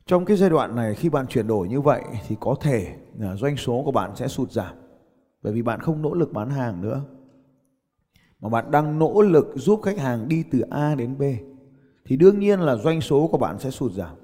Trong 0.05 0.25
cái 0.25 0.37
giai 0.37 0.49
đoạn 0.49 0.75
này 0.75 0.95
khi 0.95 1.09
bạn 1.09 1.27
chuyển 1.27 1.47
đổi 1.47 1.67
như 1.67 1.81
vậy 1.81 2.03
thì 2.27 2.37
có 2.39 2.55
thể 2.61 2.97
là 3.17 3.35
doanh 3.35 3.57
số 3.57 3.81
của 3.85 3.91
bạn 3.91 4.15
sẽ 4.15 4.27
sụt 4.27 4.51
giảm. 4.51 4.75
Bởi 5.41 5.53
vì 5.53 5.61
bạn 5.61 5.79
không 5.79 6.01
nỗ 6.01 6.13
lực 6.13 6.33
bán 6.33 6.49
hàng 6.49 6.81
nữa. 6.81 7.01
Mà 8.39 8.49
bạn 8.49 8.71
đang 8.71 8.99
nỗ 8.99 9.21
lực 9.21 9.45
giúp 9.55 9.81
khách 9.83 9.97
hàng 9.97 10.27
đi 10.27 10.43
từ 10.51 10.59
A 10.59 10.95
đến 10.95 11.17
B, 11.17 11.23
thì 12.05 12.17
đương 12.17 12.39
nhiên 12.39 12.59
là 12.59 12.75
doanh 12.75 13.01
số 13.01 13.27
của 13.27 13.37
bạn 13.37 13.59
sẽ 13.59 13.71
sụt 13.71 13.91
giảm. 13.91 14.15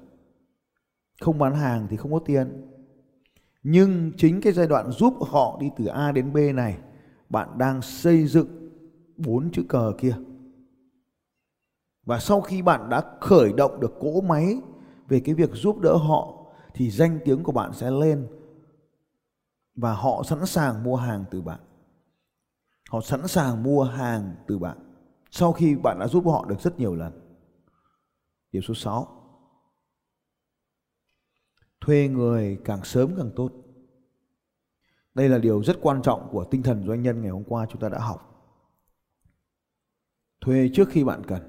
Không 1.20 1.38
bán 1.38 1.54
hàng 1.54 1.86
thì 1.90 1.96
không 1.96 2.12
có 2.12 2.18
tiền. 2.18 2.66
Nhưng 3.62 4.12
chính 4.16 4.40
cái 4.40 4.52
giai 4.52 4.66
đoạn 4.66 4.90
giúp 4.90 5.14
họ 5.20 5.58
đi 5.60 5.70
từ 5.76 5.86
A 5.86 6.12
đến 6.12 6.32
B 6.32 6.36
này 6.54 6.78
bạn 7.32 7.58
đang 7.58 7.82
xây 7.82 8.26
dựng 8.26 8.70
bốn 9.16 9.50
chữ 9.52 9.62
cờ 9.68 9.92
kia 9.98 10.16
và 12.04 12.18
sau 12.18 12.40
khi 12.40 12.62
bạn 12.62 12.88
đã 12.88 13.02
khởi 13.20 13.52
động 13.52 13.80
được 13.80 13.92
cỗ 14.00 14.20
máy 14.20 14.60
về 15.08 15.20
cái 15.20 15.34
việc 15.34 15.50
giúp 15.52 15.80
đỡ 15.80 15.96
họ, 15.96 16.52
thì 16.74 16.90
danh 16.90 17.18
tiếng 17.24 17.42
của 17.42 17.52
bạn 17.52 17.72
sẽ 17.72 17.90
lên 17.90 18.26
và 19.74 19.94
họ 19.94 20.22
sẵn 20.22 20.46
sàng 20.46 20.84
mua 20.84 20.96
hàng 20.96 21.24
từ 21.30 21.42
bạn. 21.42 21.60
Họ 22.90 23.00
sẵn 23.00 23.28
sàng 23.28 23.62
mua 23.62 23.84
hàng 23.84 24.34
từ 24.46 24.58
bạn 24.58 24.78
sau 25.30 25.52
khi 25.52 25.76
bạn 25.76 25.98
đã 26.00 26.08
giúp 26.08 26.26
họ 26.26 26.44
được 26.48 26.60
rất 26.60 26.78
nhiều 26.78 26.94
lần. 26.94 27.12
Điều 28.52 28.62
số 28.62 28.74
6. 28.74 29.08
Thuê 31.80 32.08
người 32.08 32.58
càng 32.64 32.84
sớm 32.84 33.14
càng 33.16 33.30
tốt. 33.36 33.50
Đây 35.14 35.28
là 35.28 35.38
điều 35.38 35.62
rất 35.64 35.78
quan 35.82 36.02
trọng 36.02 36.28
của 36.30 36.44
tinh 36.44 36.62
thần 36.62 36.86
doanh 36.86 37.02
nhân 37.02 37.22
ngày 37.22 37.30
hôm 37.30 37.44
qua 37.44 37.66
chúng 37.70 37.80
ta 37.80 37.88
đã 37.88 37.98
học. 37.98 38.28
Thuê 40.40 40.70
trước 40.74 40.88
khi 40.88 41.04
bạn 41.04 41.22
cần. 41.26 41.42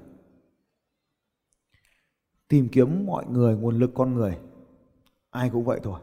Tìm 2.48 2.68
kiếm 2.68 3.06
mọi 3.06 3.26
người, 3.26 3.56
nguồn 3.56 3.78
lực 3.78 3.90
con 3.94 4.14
người. 4.14 4.38
Ai 5.30 5.50
cũng 5.50 5.64
vậy 5.64 5.80
thôi. 5.82 6.00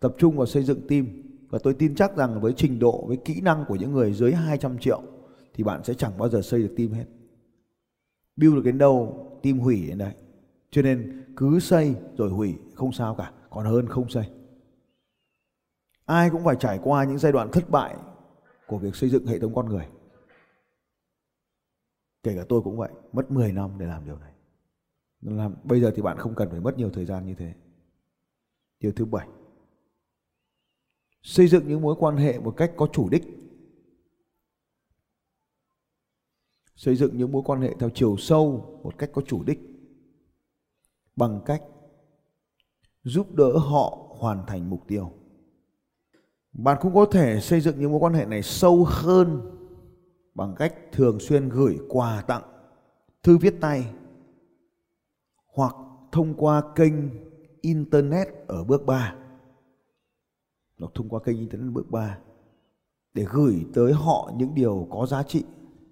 Tập 0.00 0.14
trung 0.18 0.36
vào 0.36 0.46
xây 0.46 0.62
dựng 0.62 0.86
team. 0.88 1.06
Và 1.48 1.58
tôi 1.62 1.74
tin 1.74 1.94
chắc 1.94 2.16
rằng 2.16 2.40
với 2.40 2.52
trình 2.56 2.78
độ, 2.78 3.04
với 3.06 3.16
kỹ 3.16 3.40
năng 3.40 3.64
của 3.68 3.76
những 3.76 3.92
người 3.92 4.12
dưới 4.12 4.32
200 4.32 4.78
triệu 4.78 5.02
thì 5.54 5.64
bạn 5.64 5.84
sẽ 5.84 5.94
chẳng 5.94 6.18
bao 6.18 6.28
giờ 6.28 6.42
xây 6.42 6.62
được 6.62 6.74
team 6.76 6.92
hết. 6.92 7.04
Build 8.36 8.54
được 8.54 8.62
đến 8.64 8.78
đâu, 8.78 9.26
team 9.42 9.58
hủy 9.58 9.86
đến 9.86 9.98
đấy. 9.98 10.14
Cho 10.70 10.82
nên 10.82 11.24
cứ 11.36 11.60
xây 11.60 11.94
rồi 12.16 12.30
hủy, 12.30 12.54
không 12.74 12.92
sao 12.92 13.14
cả. 13.14 13.32
Còn 13.50 13.66
hơn 13.66 13.88
không 13.88 14.08
xây 14.08 14.30
ai 16.06 16.30
cũng 16.30 16.44
phải 16.44 16.56
trải 16.60 16.80
qua 16.82 17.04
những 17.04 17.18
giai 17.18 17.32
đoạn 17.32 17.50
thất 17.52 17.70
bại 17.70 17.96
của 18.66 18.78
việc 18.78 18.96
xây 18.96 19.10
dựng 19.10 19.26
hệ 19.26 19.38
thống 19.38 19.54
con 19.54 19.68
người. 19.68 19.88
Kể 22.22 22.36
cả 22.36 22.44
tôi 22.48 22.62
cũng 22.62 22.76
vậy, 22.76 22.90
mất 23.12 23.30
10 23.30 23.52
năm 23.52 23.78
để 23.78 23.86
làm 23.86 24.04
điều 24.04 24.18
này. 24.18 24.32
Làm, 25.20 25.54
bây 25.64 25.80
giờ 25.80 25.92
thì 25.96 26.02
bạn 26.02 26.18
không 26.18 26.34
cần 26.34 26.50
phải 26.50 26.60
mất 26.60 26.78
nhiều 26.78 26.90
thời 26.90 27.04
gian 27.06 27.26
như 27.26 27.34
thế. 27.34 27.54
Điều 28.80 28.92
thứ 28.92 29.04
bảy, 29.04 29.28
xây 31.22 31.48
dựng 31.48 31.68
những 31.68 31.82
mối 31.82 31.96
quan 31.98 32.16
hệ 32.16 32.38
một 32.38 32.54
cách 32.56 32.72
có 32.76 32.88
chủ 32.92 33.08
đích. 33.08 33.22
Xây 36.74 36.96
dựng 36.96 37.18
những 37.18 37.32
mối 37.32 37.42
quan 37.44 37.60
hệ 37.60 37.74
theo 37.78 37.90
chiều 37.94 38.16
sâu 38.16 38.80
một 38.82 38.98
cách 38.98 39.10
có 39.12 39.22
chủ 39.26 39.44
đích. 39.44 39.60
Bằng 41.16 41.40
cách 41.46 41.62
giúp 43.02 43.34
đỡ 43.34 43.58
họ 43.58 44.16
hoàn 44.18 44.46
thành 44.46 44.70
mục 44.70 44.84
tiêu 44.88 45.12
bạn 46.58 46.78
cũng 46.80 46.94
có 46.94 47.06
thể 47.06 47.40
xây 47.40 47.60
dựng 47.60 47.80
những 47.80 47.90
mối 47.90 48.00
quan 48.00 48.14
hệ 48.14 48.24
này 48.24 48.42
sâu 48.42 48.84
hơn 48.88 49.40
bằng 50.34 50.54
cách 50.58 50.74
thường 50.92 51.20
xuyên 51.20 51.48
gửi 51.48 51.78
quà 51.88 52.22
tặng, 52.22 52.42
thư 53.22 53.38
viết 53.38 53.60
tay, 53.60 53.86
hoặc 55.46 55.74
thông 56.12 56.34
qua 56.34 56.62
kênh 56.74 56.94
internet 57.60 58.28
ở 58.46 58.64
bước 58.64 58.86
3 58.86 59.14
hoặc 60.80 60.92
thông 60.94 61.08
qua 61.08 61.20
kênh 61.24 61.38
internet 61.38 61.72
bước 61.72 61.90
3 61.90 62.18
để 63.14 63.26
gửi 63.30 63.66
tới 63.74 63.92
họ 63.92 64.32
những 64.36 64.54
điều 64.54 64.88
có 64.90 65.06
giá 65.06 65.22
trị 65.22 65.44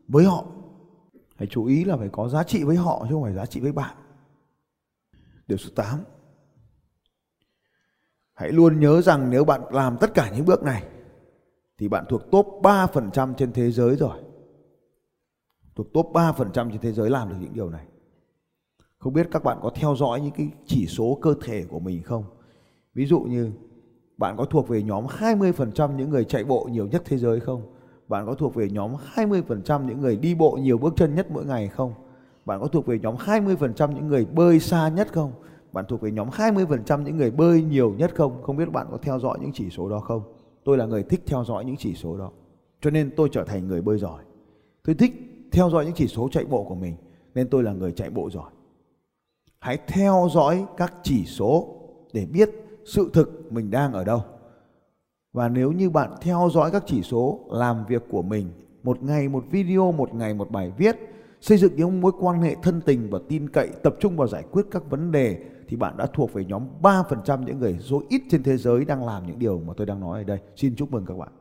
với 0.08 0.24
họ. 0.24 0.46
Hãy 1.36 1.48
chú 1.50 1.64
ý 1.64 1.84
là 1.84 1.96
phải 1.96 2.08
có 2.08 2.28
giá 2.28 2.42
trị 2.42 2.64
với 2.64 2.76
họ 2.76 3.06
chứ 3.08 3.14
không 3.14 3.22
phải 3.22 3.34
giá 3.34 3.46
trị 3.46 3.60
với 3.60 3.72
bạn. 3.72 3.96
Điều 5.46 5.58
số 5.58 5.70
8 5.76 6.00
hãy 8.34 8.52
luôn 8.52 8.80
nhớ 8.80 9.02
rằng 9.02 9.30
nếu 9.30 9.44
bạn 9.44 9.60
làm 9.70 9.96
tất 10.00 10.14
cả 10.14 10.30
những 10.36 10.46
bước 10.46 10.62
này, 10.62 10.84
thì 11.78 11.88
bạn 11.88 12.04
thuộc 12.08 12.30
top 12.30 12.46
3% 12.62 13.34
trên 13.34 13.52
thế 13.52 13.70
giới 13.70 13.96
rồi 13.96 14.18
thuộc 15.74 15.92
top 15.92 16.06
3% 16.12 16.52
trên 16.52 16.80
thế 16.80 16.92
giới 16.92 17.10
làm 17.10 17.28
được 17.28 17.36
những 17.40 17.54
điều 17.54 17.70
này 17.70 17.86
không 18.98 19.12
biết 19.12 19.28
các 19.30 19.44
bạn 19.44 19.58
có 19.62 19.70
theo 19.74 19.96
dõi 19.96 20.20
những 20.20 20.32
cái 20.36 20.50
chỉ 20.66 20.86
số 20.86 21.18
cơ 21.22 21.34
thể 21.42 21.64
của 21.68 21.78
mình 21.78 22.02
không 22.02 22.24
ví 22.94 23.06
dụ 23.06 23.20
như, 23.20 23.50
bạn 24.16 24.36
có 24.36 24.44
thuộc 24.44 24.68
về 24.68 24.82
nhóm 24.82 25.06
20% 25.06 25.96
những 25.96 26.10
người 26.10 26.24
chạy 26.24 26.44
bộ 26.44 26.68
nhiều 26.72 26.86
nhất 26.86 27.02
thế 27.04 27.18
giới 27.18 27.40
không 27.40 27.74
bạn 28.08 28.26
có 28.26 28.34
thuộc 28.34 28.54
về 28.54 28.68
nhóm 28.70 28.94
20% 29.14 29.84
những 29.84 30.00
người 30.00 30.16
đi 30.16 30.34
bộ 30.34 30.58
nhiều 30.62 30.78
bước 30.78 30.94
chân 30.96 31.14
nhất 31.14 31.26
mỗi 31.30 31.44
ngày 31.44 31.68
không? 31.68 31.94
Bạn 32.44 32.60
có 32.60 32.66
thuộc 32.66 32.86
về 32.86 32.98
nhóm 32.98 33.16
20% 33.16 33.92
những 33.92 34.08
người 34.08 34.24
bơi 34.24 34.60
xa 34.60 34.88
nhất 34.88 35.12
không? 35.12 35.32
Bạn 35.74 35.84
thuộc 35.88 36.00
về 36.00 36.10
nhóm 36.10 36.28
20% 36.28 37.02
những 37.02 37.16
người 37.16 37.30
bơi 37.30 37.62
nhiều 37.62 37.94
nhất 37.98 38.14
không? 38.14 38.42
Không 38.42 38.56
biết 38.56 38.72
bạn 38.72 38.86
có 38.90 38.98
theo 39.02 39.18
dõi 39.18 39.38
những 39.40 39.52
chỉ 39.52 39.70
số 39.70 39.88
đó 39.88 40.00
không? 40.00 40.22
Tôi 40.64 40.78
là 40.78 40.86
người 40.86 41.02
thích 41.02 41.22
theo 41.26 41.44
dõi 41.44 41.64
những 41.64 41.76
chỉ 41.76 41.94
số 41.94 42.16
đó. 42.16 42.30
Cho 42.80 42.90
nên 42.90 43.10
tôi 43.16 43.28
trở 43.32 43.44
thành 43.44 43.68
người 43.68 43.82
bơi 43.82 43.98
giỏi. 43.98 44.22
Tôi 44.84 44.94
thích 44.94 45.12
theo 45.52 45.70
dõi 45.70 45.84
những 45.84 45.94
chỉ 45.94 46.06
số 46.06 46.28
chạy 46.32 46.44
bộ 46.44 46.64
của 46.64 46.74
mình 46.74 46.96
nên 47.34 47.48
tôi 47.48 47.62
là 47.62 47.72
người 47.72 47.92
chạy 47.92 48.10
bộ 48.10 48.30
giỏi. 48.30 48.50
Hãy 49.58 49.78
theo 49.86 50.28
dõi 50.32 50.66
các 50.76 50.94
chỉ 51.02 51.24
số 51.24 51.76
để 52.12 52.26
biết 52.26 52.50
sự 52.84 53.10
thực 53.12 53.52
mình 53.52 53.70
đang 53.70 53.92
ở 53.92 54.04
đâu. 54.04 54.22
Và 55.32 55.48
nếu 55.48 55.72
như 55.72 55.90
bạn 55.90 56.10
theo 56.20 56.48
dõi 56.52 56.70
các 56.70 56.84
chỉ 56.86 57.02
số 57.02 57.40
làm 57.50 57.84
việc 57.86 58.02
của 58.10 58.22
mình, 58.22 58.46
một 58.82 59.02
ngày 59.02 59.28
một 59.28 59.44
video, 59.50 59.92
một 59.92 60.14
ngày 60.14 60.34
một 60.34 60.50
bài 60.50 60.72
viết, 60.76 60.96
xây 61.40 61.58
dựng 61.58 61.72
những 61.76 62.00
mối 62.00 62.12
quan 62.20 62.42
hệ 62.42 62.56
thân 62.62 62.80
tình 62.80 63.10
và 63.10 63.18
tin 63.28 63.48
cậy, 63.48 63.68
tập 63.82 63.96
trung 64.00 64.16
vào 64.16 64.28
giải 64.28 64.44
quyết 64.50 64.66
các 64.70 64.90
vấn 64.90 65.12
đề 65.12 65.44
thì 65.68 65.76
bạn 65.76 65.96
đã 65.96 66.06
thuộc 66.06 66.32
về 66.32 66.44
nhóm 66.44 66.68
3% 66.82 67.42
những 67.44 67.58
người 67.58 67.78
số 67.80 68.02
ít 68.08 68.22
trên 68.30 68.42
thế 68.42 68.56
giới 68.56 68.84
đang 68.84 69.06
làm 69.06 69.26
những 69.26 69.38
điều 69.38 69.58
mà 69.58 69.74
tôi 69.76 69.86
đang 69.86 70.00
nói 70.00 70.20
ở 70.20 70.24
đây. 70.24 70.38
Xin 70.56 70.76
chúc 70.76 70.92
mừng 70.92 71.06
các 71.06 71.16
bạn. 71.18 71.32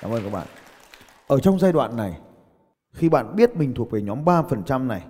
Cảm 0.00 0.10
ơn 0.10 0.22
các 0.24 0.32
bạn. 0.32 0.46
Ở 1.26 1.40
trong 1.40 1.58
giai 1.58 1.72
đoạn 1.72 1.96
này, 1.96 2.20
khi 2.92 3.08
bạn 3.08 3.36
biết 3.36 3.56
mình 3.56 3.74
thuộc 3.74 3.90
về 3.90 4.02
nhóm 4.02 4.24
3% 4.24 4.86
này, 4.86 5.06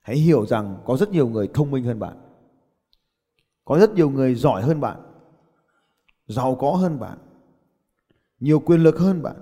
hãy 0.00 0.16
hiểu 0.16 0.46
rằng 0.46 0.76
có 0.84 0.96
rất 0.96 1.10
nhiều 1.10 1.28
người 1.28 1.48
thông 1.54 1.70
minh 1.70 1.84
hơn 1.84 1.98
bạn 1.98 2.16
có 3.70 3.78
rất 3.78 3.94
nhiều 3.94 4.10
người 4.10 4.34
giỏi 4.34 4.62
hơn 4.62 4.80
bạn, 4.80 5.00
giàu 6.26 6.54
có 6.54 6.70
hơn 6.70 7.00
bạn, 7.00 7.18
nhiều 8.40 8.60
quyền 8.60 8.80
lực 8.80 8.98
hơn 8.98 9.22
bạn. 9.22 9.36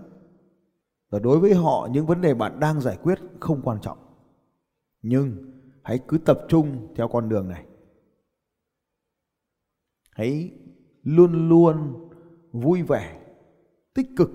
Và 1.11 1.19
đối 1.19 1.41
với 1.41 1.55
họ 1.55 1.89
những 1.93 2.07
vấn 2.07 2.21
đề 2.21 2.35
bạn 2.35 2.61
đang 2.61 2.81
giải 2.81 2.99
quyết 3.03 3.19
không 3.41 3.63
quan 3.65 3.79
trọng. 3.83 3.99
Nhưng 5.03 5.53
hãy 5.85 6.01
cứ 6.09 6.19
tập 6.19 6.41
trung 6.49 6.95
theo 6.97 7.09
con 7.09 7.29
đường 7.29 7.49
này. 7.49 7.67
Hãy 10.11 10.59
luôn 11.03 11.49
luôn 11.49 12.09
vui 12.53 12.83
vẻ, 12.83 13.35
tích 13.95 14.09
cực 14.17 14.31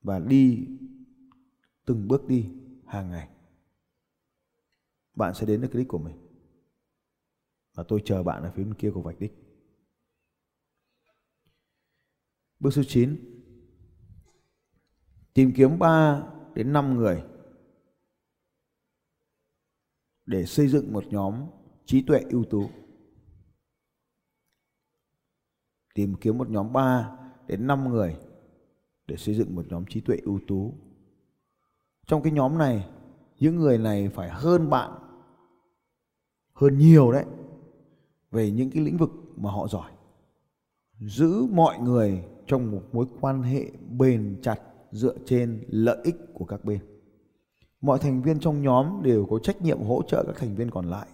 và 0.00 0.18
đi 0.18 0.66
từng 1.84 2.08
bước 2.08 2.26
đi 2.26 2.50
hàng 2.86 3.10
ngày. 3.10 3.28
Bạn 5.14 5.34
sẽ 5.34 5.46
đến 5.46 5.60
được 5.60 5.68
cái 5.72 5.78
đích 5.78 5.88
của 5.88 5.98
mình 5.98 6.16
và 7.74 7.84
tôi 7.88 8.02
chờ 8.04 8.22
bạn 8.22 8.42
ở 8.42 8.52
phía 8.54 8.64
bên 8.64 8.74
kia 8.74 8.90
của 8.94 9.02
vạch 9.02 9.18
đích. 9.18 9.32
Bước 12.60 12.70
số 12.70 12.82
9 12.88 13.33
Tìm 15.34 15.52
kiếm 15.56 15.78
3 15.78 16.22
đến 16.54 16.72
5 16.72 16.96
người 16.96 17.24
để 20.26 20.46
xây 20.46 20.68
dựng 20.68 20.92
một 20.92 21.04
nhóm 21.06 21.34
trí 21.84 22.02
tuệ 22.02 22.20
ưu 22.30 22.44
tú. 22.44 22.70
Tìm 25.94 26.14
kiếm 26.20 26.38
một 26.38 26.50
nhóm 26.50 26.72
3 26.72 27.18
đến 27.46 27.66
5 27.66 27.88
người 27.88 28.16
để 29.06 29.16
xây 29.16 29.34
dựng 29.34 29.54
một 29.54 29.66
nhóm 29.68 29.84
trí 29.86 30.00
tuệ 30.00 30.16
ưu 30.24 30.40
tú. 30.46 30.74
Trong 32.06 32.22
cái 32.22 32.32
nhóm 32.32 32.58
này, 32.58 32.88
những 33.40 33.56
người 33.56 33.78
này 33.78 34.08
phải 34.08 34.30
hơn 34.30 34.70
bạn 34.70 34.90
hơn 36.54 36.78
nhiều 36.78 37.12
đấy 37.12 37.24
về 38.30 38.50
những 38.50 38.70
cái 38.70 38.82
lĩnh 38.82 38.96
vực 38.96 39.10
mà 39.36 39.50
họ 39.50 39.68
giỏi 39.68 39.92
giữ 41.00 41.46
mọi 41.50 41.78
người 41.78 42.24
trong 42.46 42.70
một 42.70 42.82
mối 42.92 43.06
quan 43.20 43.42
hệ 43.42 43.70
bền 43.98 44.38
chặt 44.42 44.60
dựa 44.94 45.14
trên 45.26 45.64
lợi 45.68 45.98
ích 46.04 46.16
của 46.34 46.44
các 46.44 46.64
bên 46.64 46.80
mọi 47.80 47.98
thành 47.98 48.22
viên 48.22 48.40
trong 48.40 48.62
nhóm 48.62 49.02
đều 49.02 49.26
có 49.30 49.38
trách 49.38 49.62
nhiệm 49.62 49.82
hỗ 49.82 50.02
trợ 50.02 50.24
các 50.26 50.36
thành 50.36 50.54
viên 50.54 50.70
còn 50.70 50.90
lại 50.90 51.08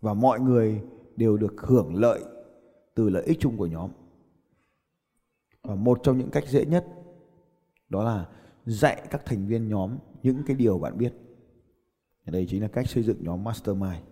và 0.00 0.14
mọi 0.14 0.40
người 0.40 0.82
đều 1.16 1.36
được 1.36 1.54
hưởng 1.58 1.94
lợi 1.94 2.24
từ 2.94 3.08
lợi 3.08 3.22
ích 3.22 3.38
chung 3.40 3.56
của 3.56 3.66
nhóm 3.66 3.90
và 5.62 5.74
một 5.74 6.00
trong 6.02 6.18
những 6.18 6.30
cách 6.30 6.44
dễ 6.48 6.66
nhất 6.66 6.86
đó 7.88 8.04
là 8.04 8.28
dạy 8.66 9.06
các 9.10 9.22
thành 9.24 9.46
viên 9.46 9.68
nhóm 9.68 9.98
những 10.22 10.42
cái 10.46 10.56
điều 10.56 10.78
bạn 10.78 10.98
biết 10.98 11.12
đây 12.24 12.46
chính 12.50 12.62
là 12.62 12.68
cách 12.68 12.88
xây 12.88 13.02
dựng 13.02 13.24
nhóm 13.24 13.44
mastermind 13.44 14.02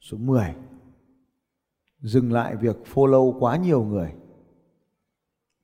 Số 0.00 0.16
10. 0.16 0.54
Dừng 2.00 2.32
lại 2.32 2.56
việc 2.56 2.76
follow 2.94 3.38
quá 3.38 3.56
nhiều 3.56 3.84
người. 3.84 4.14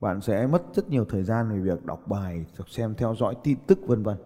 Bạn 0.00 0.20
sẽ 0.20 0.46
mất 0.46 0.62
rất 0.74 0.90
nhiều 0.90 1.04
thời 1.04 1.22
gian 1.22 1.50
về 1.50 1.60
việc 1.60 1.84
đọc 1.84 2.08
bài, 2.08 2.46
đọc 2.58 2.70
xem 2.70 2.94
theo 2.94 3.14
dõi 3.14 3.36
tin 3.42 3.58
tức 3.66 3.78
vân 3.86 4.02
vân. 4.02 4.16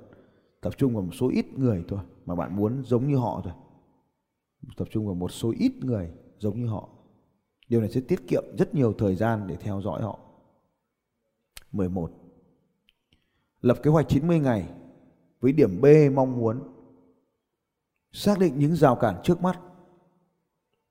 Tập 0.61 0.73
trung 0.77 0.95
vào 0.95 1.03
một 1.03 1.13
số 1.13 1.29
ít 1.29 1.59
người 1.59 1.85
thôi 1.89 2.01
mà 2.27 2.35
bạn 2.35 2.57
muốn 2.57 2.83
giống 2.85 3.09
như 3.09 3.17
họ 3.17 3.41
thôi. 3.45 3.53
Tập 4.77 4.89
trung 4.91 5.07
vào 5.07 5.15
một 5.15 5.33
số 5.33 5.53
ít 5.59 5.73
người 5.81 6.11
giống 6.39 6.61
như 6.61 6.67
họ. 6.67 6.89
Điều 7.69 7.81
này 7.81 7.91
sẽ 7.91 8.01
tiết 8.01 8.29
kiệm 8.29 8.45
rất 8.59 8.75
nhiều 8.75 8.93
thời 8.99 9.15
gian 9.15 9.47
để 9.47 9.57
theo 9.57 9.81
dõi 9.81 10.03
họ. 10.03 10.19
11. 11.73 12.11
Lập 13.61 13.79
kế 13.83 13.91
hoạch 13.91 14.09
90 14.09 14.39
ngày 14.39 14.69
với 15.41 15.53
điểm 15.53 15.81
B 15.81 15.87
mong 16.15 16.37
muốn. 16.37 16.61
Xác 18.13 18.39
định 18.39 18.59
những 18.59 18.77
rào 18.77 18.97
cản 18.97 19.21
trước 19.25 19.43
mắt 19.43 19.61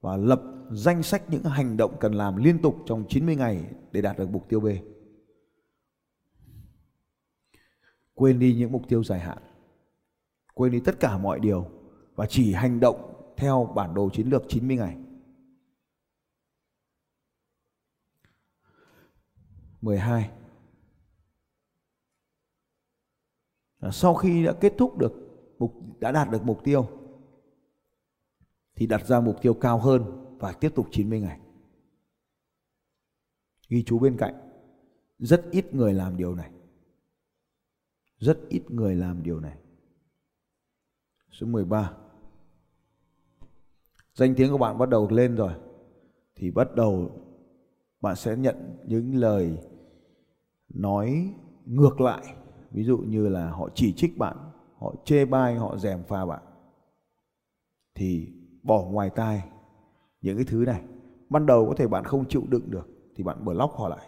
và 0.02 0.18
lập 0.18 0.42
danh 0.72 1.04
sách 1.04 1.24
những 1.30 1.44
hành 1.44 1.78
động 1.78 1.98
cần 2.00 2.14
làm 2.14 2.36
liên 2.36 2.62
tục 2.62 2.76
trong 2.86 3.06
90 3.10 3.36
ngày 3.36 3.66
để 3.92 4.02
đạt 4.02 4.18
được 4.18 4.30
mục 4.30 4.50
tiêu 4.50 4.60
B. 4.60 4.68
Quên 8.14 8.40
đi 8.40 8.56
những 8.56 8.72
mục 8.72 8.82
tiêu 8.88 9.04
dài 9.04 9.20
hạn. 9.20 9.38
Quên 10.54 10.72
đi 10.72 10.80
tất 10.86 11.00
cả 11.00 11.18
mọi 11.18 11.40
điều 11.40 11.68
và 12.16 12.26
chỉ 12.30 12.54
hành 12.54 12.80
động 12.80 13.34
theo 13.38 13.74
bản 13.76 13.94
đồ 13.94 14.10
chiến 14.14 14.30
lược 14.30 14.44
90 14.48 14.78
ngày. 14.78 14.98
12. 19.82 20.30
Sau 23.92 24.16
khi 24.16 24.46
đã 24.46 24.54
kết 24.62 24.74
thúc 24.78 24.98
được 24.98 25.14
mục, 25.60 25.74
đã 26.00 26.12
đạt 26.12 26.30
được 26.30 26.44
mục 26.44 26.64
tiêu 26.64 27.01
thì 28.82 28.88
đặt 28.88 29.08
ra 29.08 29.20
mục 29.20 29.41
tiêu 29.41 29.54
cao 29.54 29.80
hơn 29.80 30.04
và 30.39 30.52
tiếp 30.52 30.72
tục 30.76 30.88
90 30.91 31.20
ngày. 31.20 31.39
Ghi 33.70 33.84
chú 33.84 34.00
bên 34.00 34.17
cạnh, 34.17 34.34
rất 35.20 35.46
ít 35.52 35.74
người 35.74 35.94
làm 35.94 36.17
điều 36.17 36.36
này. 36.36 36.52
Rất 38.17 38.39
ít 38.50 38.72
người 38.72 38.96
làm 38.96 39.24
điều 39.24 39.39
này. 39.39 39.58
Số 41.32 41.48
13. 41.48 41.94
Danh 44.13 44.36
tiếng 44.36 44.52
của 44.52 44.58
bạn 44.58 44.78
bắt 44.78 44.89
đầu 44.89 45.10
lên 45.10 45.36
rồi 45.36 45.54
thì 46.36 46.52
bắt 46.52 46.76
đầu 46.76 47.22
bạn 48.02 48.15
sẽ 48.15 48.38
nhận 48.38 48.78
những 48.88 49.15
lời 49.15 49.58
nói 50.70 51.34
ngược 51.65 52.02
lại 52.02 52.36
ví 52.72 52.84
dụ 52.84 52.98
như 52.98 53.30
là 53.30 53.50
họ 53.50 53.70
chỉ 53.76 53.94
trích 53.94 54.17
bạn 54.17 54.38
họ 54.78 54.96
chê 55.06 55.26
bai 55.26 55.56
họ 55.56 55.78
dèm 55.78 56.04
pha 56.04 56.26
bạn 56.26 56.44
thì 57.96 58.40
bỏ 58.63 58.84
ngoài 58.84 59.10
tai 59.10 59.50
những 60.21 60.38
cái 60.38 60.45
thứ 60.45 60.65
này. 60.65 60.84
Ban 61.30 61.45
đầu 61.45 61.65
có 61.67 61.74
thể 61.78 61.88
bạn 61.88 62.04
không 62.04 62.28
chịu 62.28 62.43
đựng 62.50 62.71
được 62.71 62.88
thì 63.15 63.24
bạn 63.24 63.45
block 63.45 63.74
họ 63.74 63.89
lại. 63.89 64.08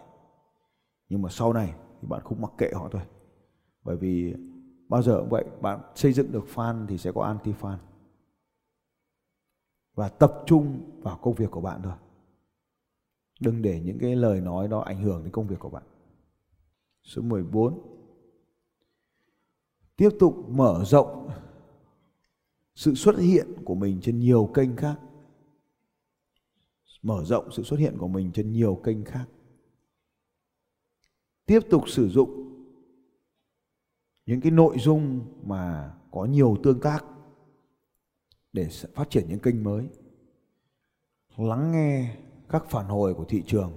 Nhưng 1.08 1.22
mà 1.22 1.28
sau 1.30 1.52
này 1.52 1.74
thì 2.00 2.08
bạn 2.08 2.20
không 2.24 2.40
mặc 2.40 2.52
kệ 2.58 2.70
họ 2.74 2.88
thôi. 2.92 3.02
Bởi 3.82 3.96
vì 3.96 4.34
bao 4.88 5.02
giờ 5.02 5.18
cũng 5.20 5.28
vậy, 5.28 5.44
bạn 5.60 5.80
xây 5.94 6.12
dựng 6.12 6.32
được 6.32 6.44
fan 6.54 6.86
thì 6.86 6.98
sẽ 6.98 7.12
có 7.12 7.22
anti 7.22 7.52
fan. 7.60 7.76
Và 9.94 10.08
tập 10.08 10.42
trung 10.46 10.90
vào 11.02 11.18
công 11.22 11.34
việc 11.34 11.50
của 11.50 11.60
bạn 11.60 11.80
thôi. 11.82 11.92
Đừng 13.40 13.62
để 13.62 13.80
những 13.84 13.98
cái 13.98 14.16
lời 14.16 14.40
nói 14.40 14.68
đó 14.68 14.80
ảnh 14.80 15.02
hưởng 15.02 15.22
đến 15.22 15.32
công 15.32 15.46
việc 15.46 15.58
của 15.58 15.70
bạn. 15.70 15.82
Số 17.02 17.22
14 17.22 17.94
tiếp 19.96 20.10
tục 20.20 20.34
mở 20.48 20.84
rộng 20.84 21.30
sự 22.74 22.94
xuất 22.94 23.18
hiện 23.18 23.46
của 23.64 23.74
mình 23.74 24.00
trên 24.02 24.18
nhiều 24.18 24.50
kênh 24.54 24.76
khác. 24.76 25.00
Mở 27.02 27.24
rộng 27.24 27.50
sự 27.52 27.62
xuất 27.62 27.80
hiện 27.80 27.98
của 27.98 28.08
mình 28.08 28.30
trên 28.32 28.52
nhiều 28.52 28.80
kênh 28.84 29.04
khác. 29.04 29.26
Tiếp 31.46 31.60
tục 31.70 31.88
sử 31.88 32.08
dụng 32.08 32.54
những 34.26 34.40
cái 34.40 34.52
nội 34.52 34.76
dung 34.78 35.20
mà 35.42 35.94
có 36.10 36.24
nhiều 36.24 36.56
tương 36.62 36.80
tác 36.80 37.04
để 38.52 38.68
phát 38.94 39.10
triển 39.10 39.24
những 39.28 39.38
kênh 39.38 39.64
mới. 39.64 39.88
Lắng 41.36 41.72
nghe 41.72 42.16
các 42.48 42.64
phản 42.70 42.86
hồi 42.86 43.14
của 43.14 43.24
thị 43.24 43.42
trường, 43.46 43.72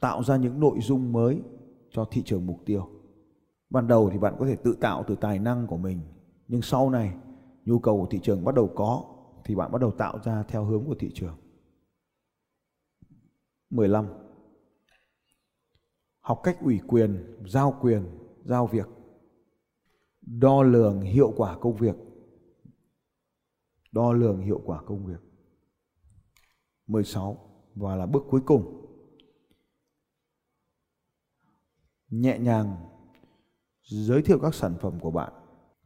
tạo 0.00 0.22
ra 0.22 0.36
những 0.36 0.60
nội 0.60 0.78
dung 0.80 1.12
mới 1.12 1.42
cho 1.90 2.04
thị 2.04 2.22
trường 2.24 2.46
mục 2.46 2.60
tiêu. 2.66 2.90
Ban 3.70 3.88
đầu 3.88 4.10
thì 4.12 4.18
bạn 4.18 4.34
có 4.38 4.46
thể 4.46 4.56
tự 4.56 4.76
tạo 4.80 5.04
từ 5.06 5.16
tài 5.16 5.38
năng 5.38 5.66
của 5.66 5.76
mình, 5.76 6.00
nhưng 6.48 6.62
sau 6.62 6.90
này 6.90 7.14
nhu 7.68 7.78
cầu 7.78 8.00
của 8.00 8.06
thị 8.10 8.20
trường 8.22 8.44
bắt 8.44 8.54
đầu 8.54 8.72
có, 8.76 9.04
thì 9.44 9.54
bạn 9.54 9.72
bắt 9.72 9.80
đầu 9.80 9.90
tạo 9.90 10.18
ra 10.24 10.42
theo 10.42 10.64
hướng 10.64 10.86
của 10.86 10.94
thị 10.98 11.10
trường. 11.14 11.36
15 13.70 14.06
học 16.20 16.40
cách 16.42 16.58
ủy 16.60 16.80
quyền, 16.86 17.36
giao 17.46 17.78
quyền, 17.80 18.18
giao 18.44 18.66
việc. 18.66 18.86
Đo 20.20 20.62
lường 20.62 21.00
hiệu 21.00 21.32
quả 21.36 21.58
công 21.58 21.76
việc. 21.76 21.96
Đo 23.92 24.12
lường 24.12 24.40
hiệu 24.40 24.60
quả 24.64 24.82
công 24.86 25.06
việc. 25.06 25.20
16 26.86 27.36
và 27.74 27.96
là 27.96 28.06
bước 28.06 28.22
cuối 28.30 28.40
cùng. 28.46 28.84
Nhẹ 32.10 32.38
nhàng 32.38 32.76
giới 33.82 34.22
thiệu 34.22 34.38
các 34.42 34.54
sản 34.54 34.74
phẩm 34.80 35.00
của 35.00 35.10
bạn 35.10 35.32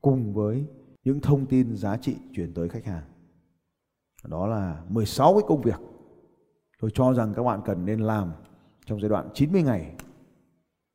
cùng 0.01 0.35
với 0.35 0.67
những 1.05 1.21
thông 1.21 1.47
tin 1.47 1.77
giá 1.77 1.97
trị 1.97 2.17
chuyển 2.33 2.55
tới 2.55 2.69
khách 2.69 2.85
hàng. 2.85 3.05
Đó 4.25 4.47
là 4.47 4.85
16 4.89 5.33
cái 5.33 5.43
công 5.49 5.63
việc 5.63 5.81
tôi 6.81 6.91
cho 6.95 7.15
rằng 7.15 7.35
các 7.37 7.43
bạn 7.43 7.61
cần 7.65 7.85
nên 7.85 8.01
làm 8.01 8.33
trong 8.87 9.01
giai 9.01 9.09
đoạn 9.09 9.29
90 9.35 9.63
ngày 9.63 9.95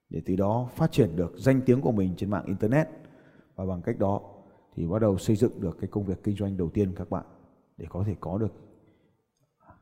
để 0.10 0.22
từ 0.26 0.36
đó 0.36 0.70
phát 0.76 0.92
triển 0.92 1.16
được 1.16 1.34
danh 1.38 1.62
tiếng 1.66 1.82
của 1.82 1.92
mình 1.92 2.14
trên 2.18 2.30
mạng 2.30 2.46
internet 2.46 2.88
và 3.56 3.66
bằng 3.66 3.82
cách 3.82 4.00
đó 4.00 4.22
thì 4.76 4.88
bắt 4.88 5.00
đầu 5.00 5.18
xây 5.18 5.36
dựng 5.36 5.62
được 5.62 5.78
cái 5.82 5.90
công 5.92 6.06
việc 6.06 6.24
kinh 6.24 6.36
doanh 6.36 6.58
đầu 6.58 6.70
tiên 6.70 6.94
các 6.96 7.10
bạn 7.10 7.26
để 7.78 7.86
có 7.90 8.04
thể 8.08 8.16
có 8.20 8.38
được 8.38 8.54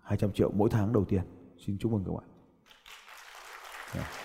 200 0.02 0.32
triệu 0.32 0.52
mỗi 0.52 0.70
tháng 0.70 0.94
đầu 0.94 1.06
tiên. 1.06 1.22
Xin 1.66 1.78
chúc 1.78 1.92
mừng 1.92 2.04
các 2.06 2.12
bạn. 2.14 2.26
Yeah. 3.96 4.25